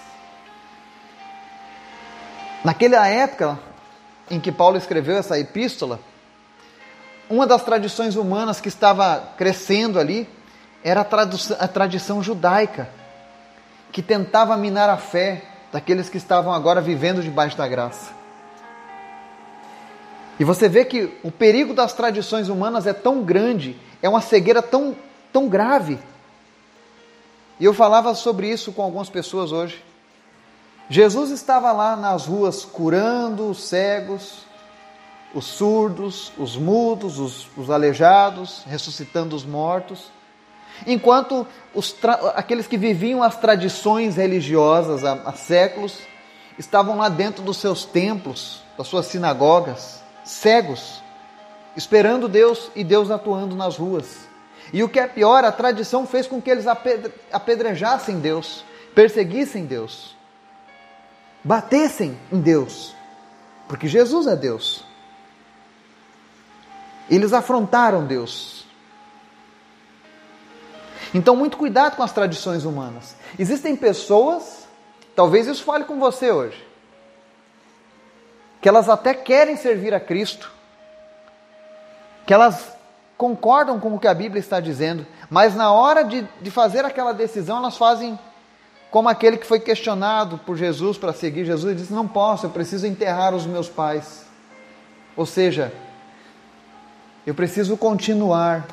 Naquela 2.65 3.07
época 3.07 3.57
em 4.29 4.39
que 4.39 4.51
Paulo 4.51 4.77
escreveu 4.77 5.17
essa 5.17 5.39
epístola, 5.39 5.99
uma 7.29 7.45
das 7.45 7.63
tradições 7.63 8.15
humanas 8.15 8.61
que 8.61 8.67
estava 8.67 9.33
crescendo 9.37 9.99
ali 9.99 10.27
era 10.83 11.01
a, 11.01 11.67
tradição 11.67 12.23
judaica, 12.23 12.89
que 13.91 14.01
tentava 14.01 14.55
minar 14.55 14.89
a 14.89 14.97
fé 14.97 15.43
daqueles 15.71 16.09
que 16.09 16.17
estavam 16.17 16.53
agora 16.53 16.79
vivendo 16.79 17.21
debaixo 17.21 17.57
da 17.57 17.67
graça. 17.67 18.11
E 20.39 20.43
você 20.43 20.69
vê 20.69 20.85
que 20.85 21.17
o 21.23 21.31
perigo 21.31 21.73
das 21.73 21.93
tradições 21.93 22.47
humanas 22.47 22.85
é 22.85 22.93
tão 22.93 23.23
grande, 23.23 23.75
é 24.01 24.07
uma 24.07 24.21
cegueira 24.21 24.61
tão 24.61 24.95
tão 25.31 25.47
grave. 25.47 25.99
E 27.59 27.65
eu 27.65 27.73
falava 27.73 28.15
sobre 28.15 28.49
isso 28.49 28.71
com 28.71 28.81
algumas 28.81 29.09
pessoas 29.09 29.51
hoje. 29.51 29.83
Jesus 30.89 31.31
estava 31.31 31.71
lá 31.71 31.95
nas 31.95 32.25
ruas 32.25 32.63
curando 32.63 33.49
os 33.49 33.63
cegos, 33.63 34.45
os 35.33 35.45
surdos, 35.45 36.31
os 36.37 36.55
mudos, 36.55 37.19
os, 37.19 37.47
os 37.57 37.69
aleijados, 37.69 38.63
ressuscitando 38.65 39.35
os 39.35 39.45
mortos, 39.45 40.11
enquanto 40.85 41.45
os 41.73 41.95
aqueles 42.35 42.67
que 42.67 42.77
viviam 42.77 43.21
as 43.21 43.35
tradições 43.35 44.15
religiosas 44.15 45.03
há, 45.03 45.13
há 45.25 45.33
séculos 45.33 45.99
estavam 46.57 46.97
lá 46.97 47.09
dentro 47.09 47.43
dos 47.43 47.57
seus 47.57 47.85
templos, 47.85 48.63
das 48.77 48.87
suas 48.87 49.05
sinagogas, 49.07 50.01
cegos, 50.23 51.03
esperando 51.75 52.27
Deus 52.27 52.71
e 52.75 52.83
Deus 52.83 53.11
atuando 53.11 53.55
nas 53.55 53.77
ruas. 53.77 54.27
E 54.73 54.83
o 54.83 54.89
que 54.89 54.99
é 54.99 55.07
pior, 55.07 55.43
a 55.43 55.51
tradição 55.51 56.07
fez 56.07 56.25
com 56.25 56.41
que 56.41 56.49
eles 56.49 56.65
apedrejassem 57.31 58.19
Deus, 58.19 58.65
perseguissem 58.95 59.65
Deus, 59.65 60.16
batessem 61.47 62.19
em 62.29 62.41
Deus, 62.41 62.93
porque 63.69 63.87
Jesus 63.87 64.27
é 64.27 64.35
Deus. 64.35 64.83
Eles 67.09 67.31
afrontaram 67.31 68.05
Deus. 68.05 68.65
Então, 71.13 71.37
muito 71.37 71.55
cuidado 71.55 71.95
com 71.95 72.03
as 72.03 72.11
tradições 72.11 72.65
humanas. 72.65 73.15
Existem 73.39 73.77
pessoas, 73.77 74.67
talvez 75.15 75.47
isso 75.47 75.63
fale 75.63 75.85
com 75.85 75.97
você 75.97 76.29
hoje, 76.31 76.67
que 78.61 78.67
elas 78.67 78.89
até 78.89 79.13
querem 79.13 79.55
servir 79.55 79.93
a 79.93 80.01
Cristo, 80.01 80.51
que 82.25 82.33
elas 82.33 82.73
concordam 83.17 83.79
com 83.79 83.95
o 83.95 83.99
que 83.99 84.07
a 84.07 84.13
Bíblia 84.13 84.41
está 84.41 84.59
dizendo, 84.59 85.07
mas 85.29 85.55
na 85.55 85.71
hora 85.71 86.03
de, 86.03 86.27
de 86.41 86.51
fazer 86.51 86.83
aquela 86.83 87.13
decisão, 87.13 87.59
elas 87.59 87.77
fazem 87.77 88.19
como 88.89 89.09
aquele 89.09 89.37
que 89.37 89.45
foi 89.45 89.59
questionado 89.59 90.37
por 90.39 90.55
Jesus 90.55 90.97
para 90.97 91.13
seguir 91.13 91.45
Jesus 91.45 91.73
e 91.73 91.75
disse: 91.75 91.93
Não 91.93 92.07
posso, 92.07 92.45
eu 92.45 92.49
preciso 92.49 92.87
enterrar 92.87 93.33
os 93.33 93.45
meus 93.45 93.67
pais. 93.67 94.25
Ou 95.15 95.25
seja, 95.25 95.73
eu 97.25 97.33
preciso 97.33 97.75
continuar 97.75 98.65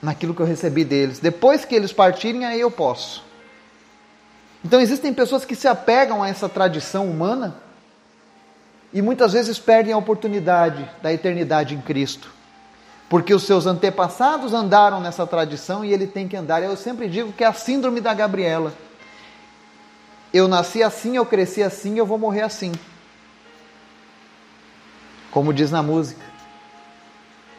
naquilo 0.00 0.34
que 0.34 0.40
eu 0.40 0.46
recebi 0.46 0.84
deles. 0.84 1.18
Depois 1.18 1.64
que 1.64 1.74
eles 1.74 1.92
partirem, 1.92 2.44
aí 2.44 2.60
eu 2.60 2.70
posso. 2.70 3.24
Então 4.64 4.80
existem 4.80 5.12
pessoas 5.12 5.44
que 5.44 5.54
se 5.54 5.66
apegam 5.66 6.22
a 6.22 6.28
essa 6.28 6.48
tradição 6.48 7.08
humana 7.08 7.56
e 8.92 9.00
muitas 9.00 9.32
vezes 9.32 9.58
perdem 9.58 9.92
a 9.92 9.98
oportunidade 9.98 10.88
da 11.02 11.12
eternidade 11.12 11.74
em 11.74 11.80
Cristo 11.80 12.35
porque 13.08 13.32
os 13.32 13.44
seus 13.44 13.66
antepassados 13.66 14.52
andaram 14.52 15.00
nessa 15.00 15.26
tradição 15.26 15.84
e 15.84 15.92
ele 15.92 16.06
tem 16.06 16.26
que 16.26 16.36
andar. 16.36 16.62
Eu 16.62 16.76
sempre 16.76 17.08
digo 17.08 17.32
que 17.32 17.44
é 17.44 17.46
a 17.46 17.52
síndrome 17.52 18.00
da 18.00 18.12
Gabriela. 18.12 18.72
Eu 20.32 20.48
nasci 20.48 20.82
assim, 20.82 21.16
eu 21.16 21.24
cresci 21.24 21.62
assim, 21.62 21.98
eu 21.98 22.06
vou 22.06 22.18
morrer 22.18 22.42
assim. 22.42 22.72
Como 25.30 25.52
diz 25.52 25.70
na 25.70 25.82
música. 25.82 26.24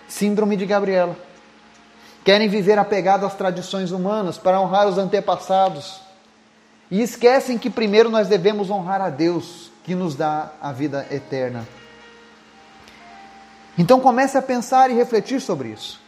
Síndrome 0.08 0.58
de 0.58 0.66
Gabriela. 0.66 1.16
Querem 2.26 2.50
viver 2.50 2.78
apegado 2.78 3.26
às 3.26 3.36
tradições 3.36 3.92
humanas 3.92 4.38
para 4.38 4.60
honrar 4.60 4.88
os 4.88 4.98
antepassados. 4.98 6.02
E 6.92 7.02
esquecem 7.02 7.58
que 7.58 7.70
primeiro 7.70 8.10
nós 8.10 8.28
devemos 8.28 8.70
honrar 8.70 9.02
a 9.02 9.10
Deus, 9.10 9.72
que 9.84 9.96
nos 9.96 10.16
dá 10.16 10.52
a 10.62 10.74
vida 10.74 11.06
eterna. 11.10 11.66
Então 13.78 14.00
comece 14.00 14.38
a 14.38 14.42
pensar 14.42 14.90
e 14.90 14.94
refletir 14.94 15.40
sobre 15.40 15.70
isso. 15.70 16.02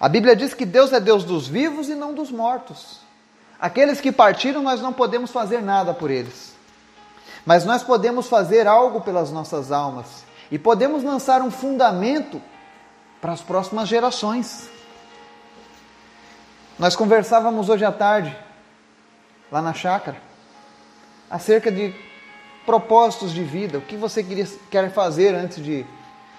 A 0.00 0.08
Bíblia 0.08 0.34
diz 0.34 0.54
que 0.54 0.64
Deus 0.64 0.92
é 0.92 1.00
Deus 1.00 1.24
dos 1.24 1.46
vivos 1.46 1.90
e 1.90 1.94
não 1.94 2.14
dos 2.14 2.30
mortos. 2.30 3.00
Aqueles 3.60 4.00
que 4.00 4.10
partiram, 4.10 4.62
nós 4.62 4.80
não 4.80 4.92
podemos 4.92 5.30
fazer 5.30 5.60
nada 5.60 5.92
por 5.92 6.10
eles. 6.10 6.54
Mas 7.44 7.66
nós 7.66 7.82
podemos 7.82 8.26
fazer 8.26 8.66
algo 8.66 9.02
pelas 9.02 9.30
nossas 9.30 9.70
almas 9.70 10.24
e 10.50 10.58
podemos 10.58 11.02
lançar 11.02 11.42
um 11.42 11.50
fundamento 11.50 12.40
para 13.20 13.32
as 13.32 13.42
próximas 13.42 13.88
gerações. 13.88 14.68
Nós 16.78 16.96
conversávamos 16.96 17.68
hoje 17.68 17.84
à 17.84 17.92
tarde, 17.92 18.34
lá 19.52 19.60
na 19.60 19.74
chácara, 19.74 20.16
acerca 21.30 21.70
de 21.70 21.94
propósitos 22.64 23.32
de 23.32 23.42
vida, 23.42 23.78
o 23.78 23.82
que 23.82 23.96
você 23.96 24.24
quer 24.70 24.90
fazer 24.92 25.34
antes 25.34 25.62
de, 25.62 25.84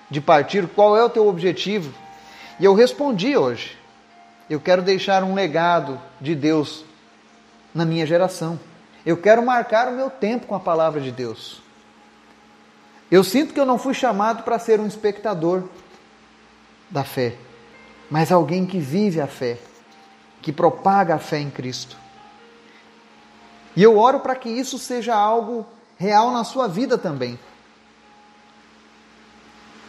de 0.10 0.22
partir, 0.22 0.68
qual 0.68 0.96
é 0.96 1.04
o 1.04 1.10
teu 1.10 1.28
objetivo. 1.28 1.94
E 2.60 2.66
eu 2.66 2.74
respondi 2.74 3.36
hoje: 3.36 3.78
eu 4.50 4.60
quero 4.60 4.82
deixar 4.82 5.24
um 5.24 5.34
legado 5.34 6.00
de 6.20 6.36
Deus 6.36 6.86
na 7.74 7.86
minha 7.86 8.06
geração. 8.06 8.60
Eu 9.06 9.18
quero 9.18 9.44
marcar 9.44 9.88
o 9.88 9.96
meu 9.96 10.10
tempo 10.10 10.46
com 10.46 10.56
a 10.56 10.60
palavra 10.60 11.02
de 11.02 11.12
Deus. 11.12 11.62
Eu 13.10 13.24
sinto 13.24 13.54
que 13.54 13.60
eu 13.60 13.66
não 13.66 13.78
fui 13.78 13.94
chamado 13.94 14.44
para 14.44 14.60
ser 14.60 14.80
um 14.80 14.88
espectador 14.88 15.64
da 16.90 17.04
fé, 17.04 17.36
mas 18.10 18.32
alguém 18.32 18.66
que 18.66 18.80
vive 18.80 19.20
a 19.20 19.28
fé, 19.28 19.58
que 20.42 20.52
propaga 20.52 21.16
a 21.16 21.20
fé 21.20 21.40
em 21.40 21.50
Cristo. 21.50 21.98
E 23.76 23.82
eu 23.82 23.98
oro 23.98 24.20
para 24.20 24.36
que 24.36 24.50
isso 24.50 24.78
seja 24.78 25.16
algo 25.16 25.66
real 26.02 26.32
na 26.32 26.44
sua 26.44 26.68
vida 26.68 26.98
também. 26.98 27.40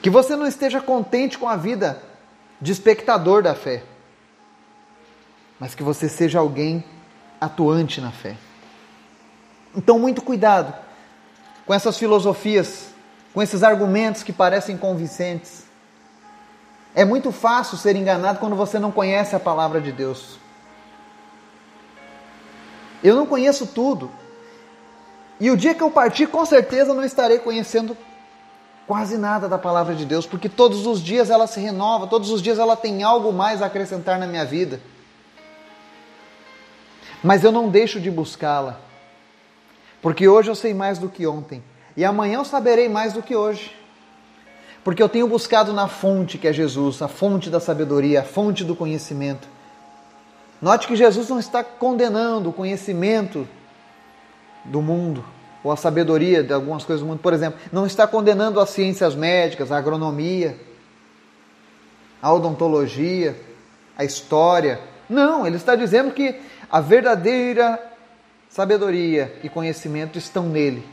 Que 0.02 0.10
você 0.10 0.36
não 0.36 0.46
esteja 0.46 0.78
contente 0.78 1.38
com 1.38 1.48
a 1.48 1.56
vida 1.56 2.02
de 2.60 2.70
espectador 2.70 3.42
da 3.42 3.54
fé, 3.54 3.82
mas 5.58 5.74
que 5.74 5.82
você 5.82 6.10
seja 6.10 6.38
alguém 6.38 6.84
atuante 7.40 7.98
na 7.98 8.12
fé. 8.12 8.36
Então, 9.74 9.98
muito 9.98 10.20
cuidado 10.20 10.74
com 11.64 11.72
essas 11.72 11.96
filosofias, 11.96 12.90
com 13.32 13.42
esses 13.42 13.62
argumentos 13.62 14.22
que 14.22 14.34
parecem 14.34 14.76
convincentes. 14.76 15.64
É 16.94 17.06
muito 17.06 17.32
fácil 17.32 17.78
ser 17.78 17.96
enganado 17.96 18.38
quando 18.38 18.54
você 18.54 18.78
não 18.78 18.92
conhece 18.92 19.34
a 19.34 19.40
palavra 19.40 19.80
de 19.80 19.90
Deus. 19.90 20.38
Eu 23.02 23.16
não 23.16 23.24
conheço 23.24 23.66
tudo. 23.66 24.10
E 25.40 25.50
o 25.50 25.56
dia 25.56 25.74
que 25.74 25.82
eu 25.82 25.90
partir, 25.90 26.26
com 26.26 26.44
certeza 26.44 26.94
não 26.94 27.04
estarei 27.04 27.38
conhecendo 27.38 27.96
quase 28.86 29.16
nada 29.16 29.48
da 29.48 29.58
palavra 29.58 29.94
de 29.94 30.04
Deus, 30.04 30.26
porque 30.26 30.48
todos 30.48 30.86
os 30.86 31.00
dias 31.02 31.30
ela 31.30 31.46
se 31.46 31.60
renova, 31.60 32.06
todos 32.06 32.30
os 32.30 32.42
dias 32.42 32.58
ela 32.58 32.76
tem 32.76 33.02
algo 33.02 33.32
mais 33.32 33.62
a 33.62 33.66
acrescentar 33.66 34.18
na 34.18 34.26
minha 34.26 34.44
vida. 34.44 34.80
Mas 37.22 37.44
eu 37.44 37.52
não 37.52 37.68
deixo 37.68 38.00
de 38.00 38.10
buscá-la, 38.10 38.80
porque 40.00 40.28
hoje 40.28 40.50
eu 40.50 40.54
sei 40.54 40.74
mais 40.74 40.98
do 40.98 41.08
que 41.08 41.26
ontem, 41.26 41.62
e 41.96 42.04
amanhã 42.04 42.38
eu 42.38 42.44
saberei 42.44 42.88
mais 42.88 43.12
do 43.12 43.22
que 43.22 43.34
hoje. 43.36 43.76
Porque 44.84 45.02
eu 45.02 45.08
tenho 45.08 45.28
buscado 45.28 45.72
na 45.72 45.86
fonte 45.86 46.38
que 46.38 46.48
é 46.48 46.52
Jesus, 46.52 47.00
a 47.02 47.08
fonte 47.08 47.48
da 47.48 47.60
sabedoria, 47.60 48.20
a 48.20 48.24
fonte 48.24 48.64
do 48.64 48.74
conhecimento. 48.74 49.46
Note 50.60 50.88
que 50.88 50.96
Jesus 50.96 51.28
não 51.28 51.38
está 51.38 51.62
condenando 51.62 52.50
o 52.50 52.52
conhecimento 52.52 53.48
do 54.64 54.82
mundo, 54.82 55.24
ou 55.62 55.70
a 55.70 55.76
sabedoria 55.76 56.42
de 56.42 56.52
algumas 56.52 56.84
coisas 56.84 57.02
do 57.02 57.08
mundo, 57.08 57.20
por 57.20 57.32
exemplo, 57.32 57.58
não 57.70 57.86
está 57.86 58.06
condenando 58.06 58.60
as 58.60 58.70
ciências 58.70 59.14
médicas, 59.14 59.70
a 59.70 59.78
agronomia, 59.78 60.58
a 62.20 62.32
odontologia, 62.32 63.36
a 63.96 64.04
história. 64.04 64.80
Não, 65.08 65.46
ele 65.46 65.56
está 65.56 65.74
dizendo 65.74 66.12
que 66.12 66.40
a 66.70 66.80
verdadeira 66.80 67.78
sabedoria 68.48 69.38
e 69.42 69.48
conhecimento 69.48 70.18
estão 70.18 70.48
nele. 70.48 70.86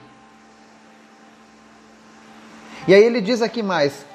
E 2.88 2.94
aí 2.94 3.04
ele 3.04 3.22
diz 3.22 3.42
aqui 3.42 3.62
mais: 3.62 4.06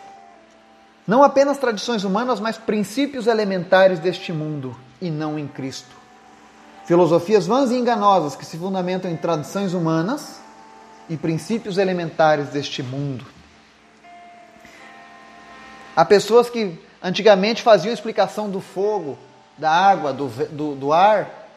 não 1.07 1.23
apenas 1.23 1.59
tradições 1.59 2.03
humanas, 2.03 2.41
mas 2.41 2.57
princípios 2.57 3.27
elementares 3.27 3.99
deste 3.99 4.33
mundo 4.33 4.77
e 5.01 5.11
não 5.11 5.39
em 5.39 5.47
Cristo. 5.47 6.04
Filosofias 6.85 7.47
vãs 7.47 7.71
e 7.71 7.77
enganosas 7.77 8.37
que 8.37 8.45
se 8.45 8.59
fundamentam 8.59 9.11
em 9.11 9.17
tradições 9.17 9.73
humanas 9.73 10.41
e 11.09 11.17
princípios 11.17 11.79
elementares 11.79 12.49
deste 12.49 12.83
mundo. 12.83 13.25
Há 15.97 16.05
pessoas 16.05 16.51
que 16.51 16.79
antigamente 17.03 17.63
faziam 17.63 17.93
explicação 17.93 18.51
do 18.51 18.61
fogo, 18.61 19.19
da 19.57 19.71
água, 19.71 20.13
do, 20.13 20.29
do, 20.29 20.75
do 20.75 20.93
ar, 20.93 21.49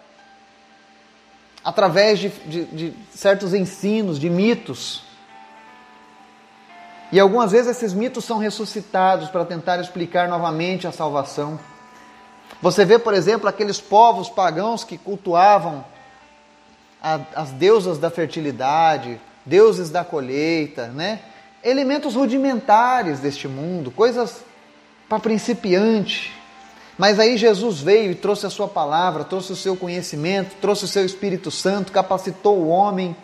através 1.64 2.20
de, 2.20 2.30
de, 2.30 2.66
de 2.66 2.94
certos 3.12 3.54
ensinos, 3.54 4.20
de 4.20 4.30
mitos. 4.30 5.04
E 7.12 7.20
algumas 7.20 7.52
vezes 7.52 7.76
esses 7.76 7.94
mitos 7.94 8.24
são 8.24 8.38
ressuscitados 8.38 9.30
para 9.30 9.44
tentar 9.44 9.80
explicar 9.80 10.30
novamente 10.30 10.88
a 10.88 10.92
salvação. 10.92 11.60
Você 12.62 12.84
vê, 12.84 12.98
por 12.98 13.14
exemplo, 13.14 13.48
aqueles 13.48 13.80
povos 13.80 14.30
pagãos 14.30 14.84
que 14.84 14.98
cultuavam 14.98 15.86
a, 17.02 17.20
as 17.36 17.52
deusas 17.52 17.98
da 17.98 18.10
fertilidade, 18.10 19.20
deuses 19.46 19.90
da 19.90 20.04
colheita, 20.04 20.88
né? 20.88 21.20
Elementos 21.64 22.16
rudimentares 22.16 23.20
deste 23.20 23.48
mundo, 23.48 23.92
coisas 23.92 24.44
para 25.08 25.20
principiante. 25.20 26.34
Mas 26.98 27.20
aí 27.20 27.38
Jesus 27.38 27.80
veio 27.80 28.12
e 28.12 28.16
trouxe 28.16 28.48
a 28.48 28.50
sua 28.50 28.68
palavra, 28.68 29.24
trouxe 29.24 29.52
o 29.52 29.56
seu 29.56 29.76
conhecimento, 29.76 30.56
trouxe 30.60 30.86
o 30.86 30.88
seu 30.88 31.06
Espírito 31.06 31.52
Santo, 31.52 31.92
capacitou 31.92 32.58
o 32.58 32.70
homem, 32.70 33.16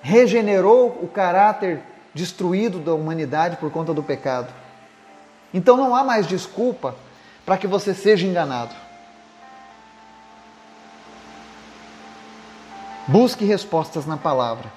regenerou 0.00 1.00
o 1.02 1.08
caráter 1.08 1.80
destruído 2.14 2.78
da 2.78 2.94
humanidade 2.94 3.56
por 3.56 3.72
conta 3.72 3.92
do 3.92 4.02
pecado. 4.02 4.52
Então 5.52 5.76
não 5.76 5.96
há 5.96 6.04
mais 6.04 6.26
desculpa 6.26 6.94
para 7.48 7.56
que 7.56 7.66
você 7.66 7.94
seja 7.94 8.26
enganado. 8.26 8.74
Busque 13.06 13.42
respostas 13.46 14.04
na 14.04 14.18
palavra. 14.18 14.70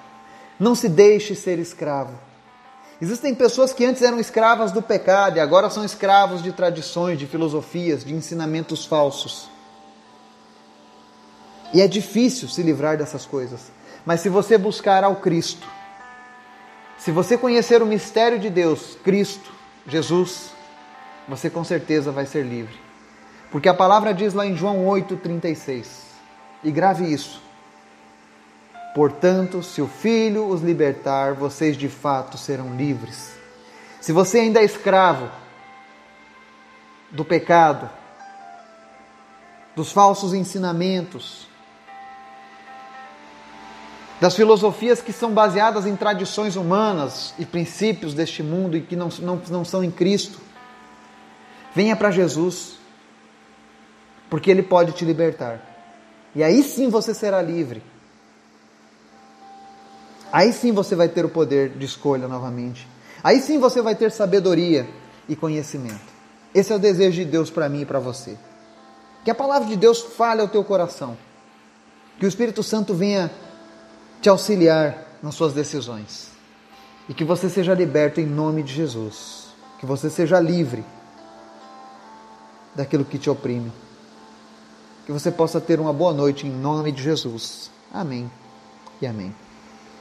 Não 0.58 0.74
se 0.74 0.88
deixe 0.88 1.34
ser 1.34 1.58
escravo. 1.58 2.18
Existem 2.98 3.34
pessoas 3.34 3.74
que 3.74 3.84
antes 3.84 4.00
eram 4.00 4.18
escravas 4.18 4.72
do 4.72 4.80
pecado 4.80 5.36
e 5.36 5.40
agora 5.40 5.68
são 5.68 5.84
escravos 5.84 6.42
de 6.42 6.50
tradições, 6.50 7.18
de 7.18 7.26
filosofias, 7.26 8.02
de 8.02 8.14
ensinamentos 8.14 8.86
falsos. 8.86 9.50
E 11.74 11.82
é 11.82 11.86
difícil 11.86 12.48
se 12.48 12.62
livrar 12.62 12.96
dessas 12.96 13.26
coisas. 13.26 13.70
Mas 14.06 14.20
se 14.20 14.30
você 14.30 14.56
buscar 14.56 15.04
ao 15.04 15.16
Cristo, 15.16 15.68
se 16.96 17.12
você 17.12 17.36
conhecer 17.36 17.82
o 17.82 17.86
mistério 17.86 18.38
de 18.38 18.48
Deus, 18.48 18.96
Cristo, 19.04 19.52
Jesus, 19.86 20.52
você 21.28 21.48
com 21.48 21.64
certeza 21.64 22.10
vai 22.10 22.26
ser 22.26 22.44
livre. 22.44 22.74
Porque 23.50 23.68
a 23.68 23.74
palavra 23.74 24.14
diz 24.14 24.34
lá 24.34 24.46
em 24.46 24.56
João 24.56 24.84
8,36, 24.86 25.86
e 26.64 26.70
grave 26.70 27.12
isso: 27.12 27.42
Portanto, 28.94 29.62
se 29.62 29.80
o 29.80 29.86
Filho 29.86 30.48
os 30.48 30.62
libertar, 30.62 31.34
vocês 31.34 31.76
de 31.76 31.88
fato 31.88 32.36
serão 32.36 32.76
livres. 32.76 33.32
Se 34.00 34.12
você 34.12 34.40
ainda 34.40 34.60
é 34.60 34.64
escravo 34.64 35.30
do 37.10 37.24
pecado, 37.24 37.88
dos 39.76 39.92
falsos 39.92 40.34
ensinamentos, 40.34 41.46
das 44.20 44.36
filosofias 44.36 45.00
que 45.00 45.12
são 45.12 45.32
baseadas 45.32 45.84
em 45.84 45.96
tradições 45.96 46.54
humanas 46.56 47.34
e 47.38 47.44
princípios 47.44 48.14
deste 48.14 48.42
mundo 48.42 48.76
e 48.76 48.80
que 48.80 48.94
não, 48.94 49.08
não, 49.20 49.40
não 49.48 49.64
são 49.64 49.82
em 49.82 49.90
Cristo, 49.90 50.40
venha 51.74 51.96
para 51.96 52.10
Jesus, 52.10 52.74
porque 54.30 54.50
Ele 54.50 54.62
pode 54.62 54.92
te 54.92 55.04
libertar. 55.04 55.60
E 56.34 56.42
aí 56.42 56.62
sim 56.62 56.88
você 56.88 57.12
será 57.12 57.42
livre. 57.42 57.82
Aí 60.32 60.52
sim 60.52 60.72
você 60.72 60.96
vai 60.96 61.08
ter 61.08 61.24
o 61.24 61.28
poder 61.28 61.70
de 61.70 61.84
escolha 61.84 62.26
novamente. 62.26 62.88
Aí 63.22 63.40
sim 63.40 63.58
você 63.58 63.82
vai 63.82 63.94
ter 63.94 64.10
sabedoria 64.10 64.88
e 65.28 65.36
conhecimento. 65.36 66.12
Esse 66.54 66.72
é 66.72 66.76
o 66.76 66.78
desejo 66.78 67.22
de 67.22 67.24
Deus 67.24 67.50
para 67.50 67.68
mim 67.68 67.82
e 67.82 67.86
para 67.86 67.98
você. 67.98 68.36
Que 69.24 69.30
a 69.30 69.34
palavra 69.34 69.68
de 69.68 69.76
Deus 69.76 70.00
fale 70.00 70.40
ao 70.40 70.48
teu 70.48 70.64
coração. 70.64 71.16
Que 72.18 72.24
o 72.24 72.28
Espírito 72.28 72.62
Santo 72.62 72.94
venha 72.94 73.30
te 74.20 74.28
auxiliar 74.28 75.18
nas 75.22 75.34
suas 75.34 75.52
decisões. 75.52 76.30
E 77.08 77.14
que 77.14 77.24
você 77.24 77.48
seja 77.48 77.74
liberto 77.74 78.20
em 78.20 78.26
nome 78.26 78.62
de 78.62 78.72
Jesus. 78.72 79.48
Que 79.78 79.84
você 79.84 80.08
seja 80.08 80.40
livre 80.40 80.84
daquilo 82.74 83.04
que 83.04 83.18
te 83.18 83.28
oprime. 83.28 83.72
Que 85.06 85.12
você 85.12 85.30
possa 85.30 85.60
ter 85.60 85.80
uma 85.80 85.92
boa 85.92 86.12
noite 86.12 86.46
em 86.46 86.50
nome 86.50 86.92
de 86.92 87.02
Jesus. 87.02 87.70
Amém 87.92 88.30
e 89.00 89.06
amém. 89.06 89.34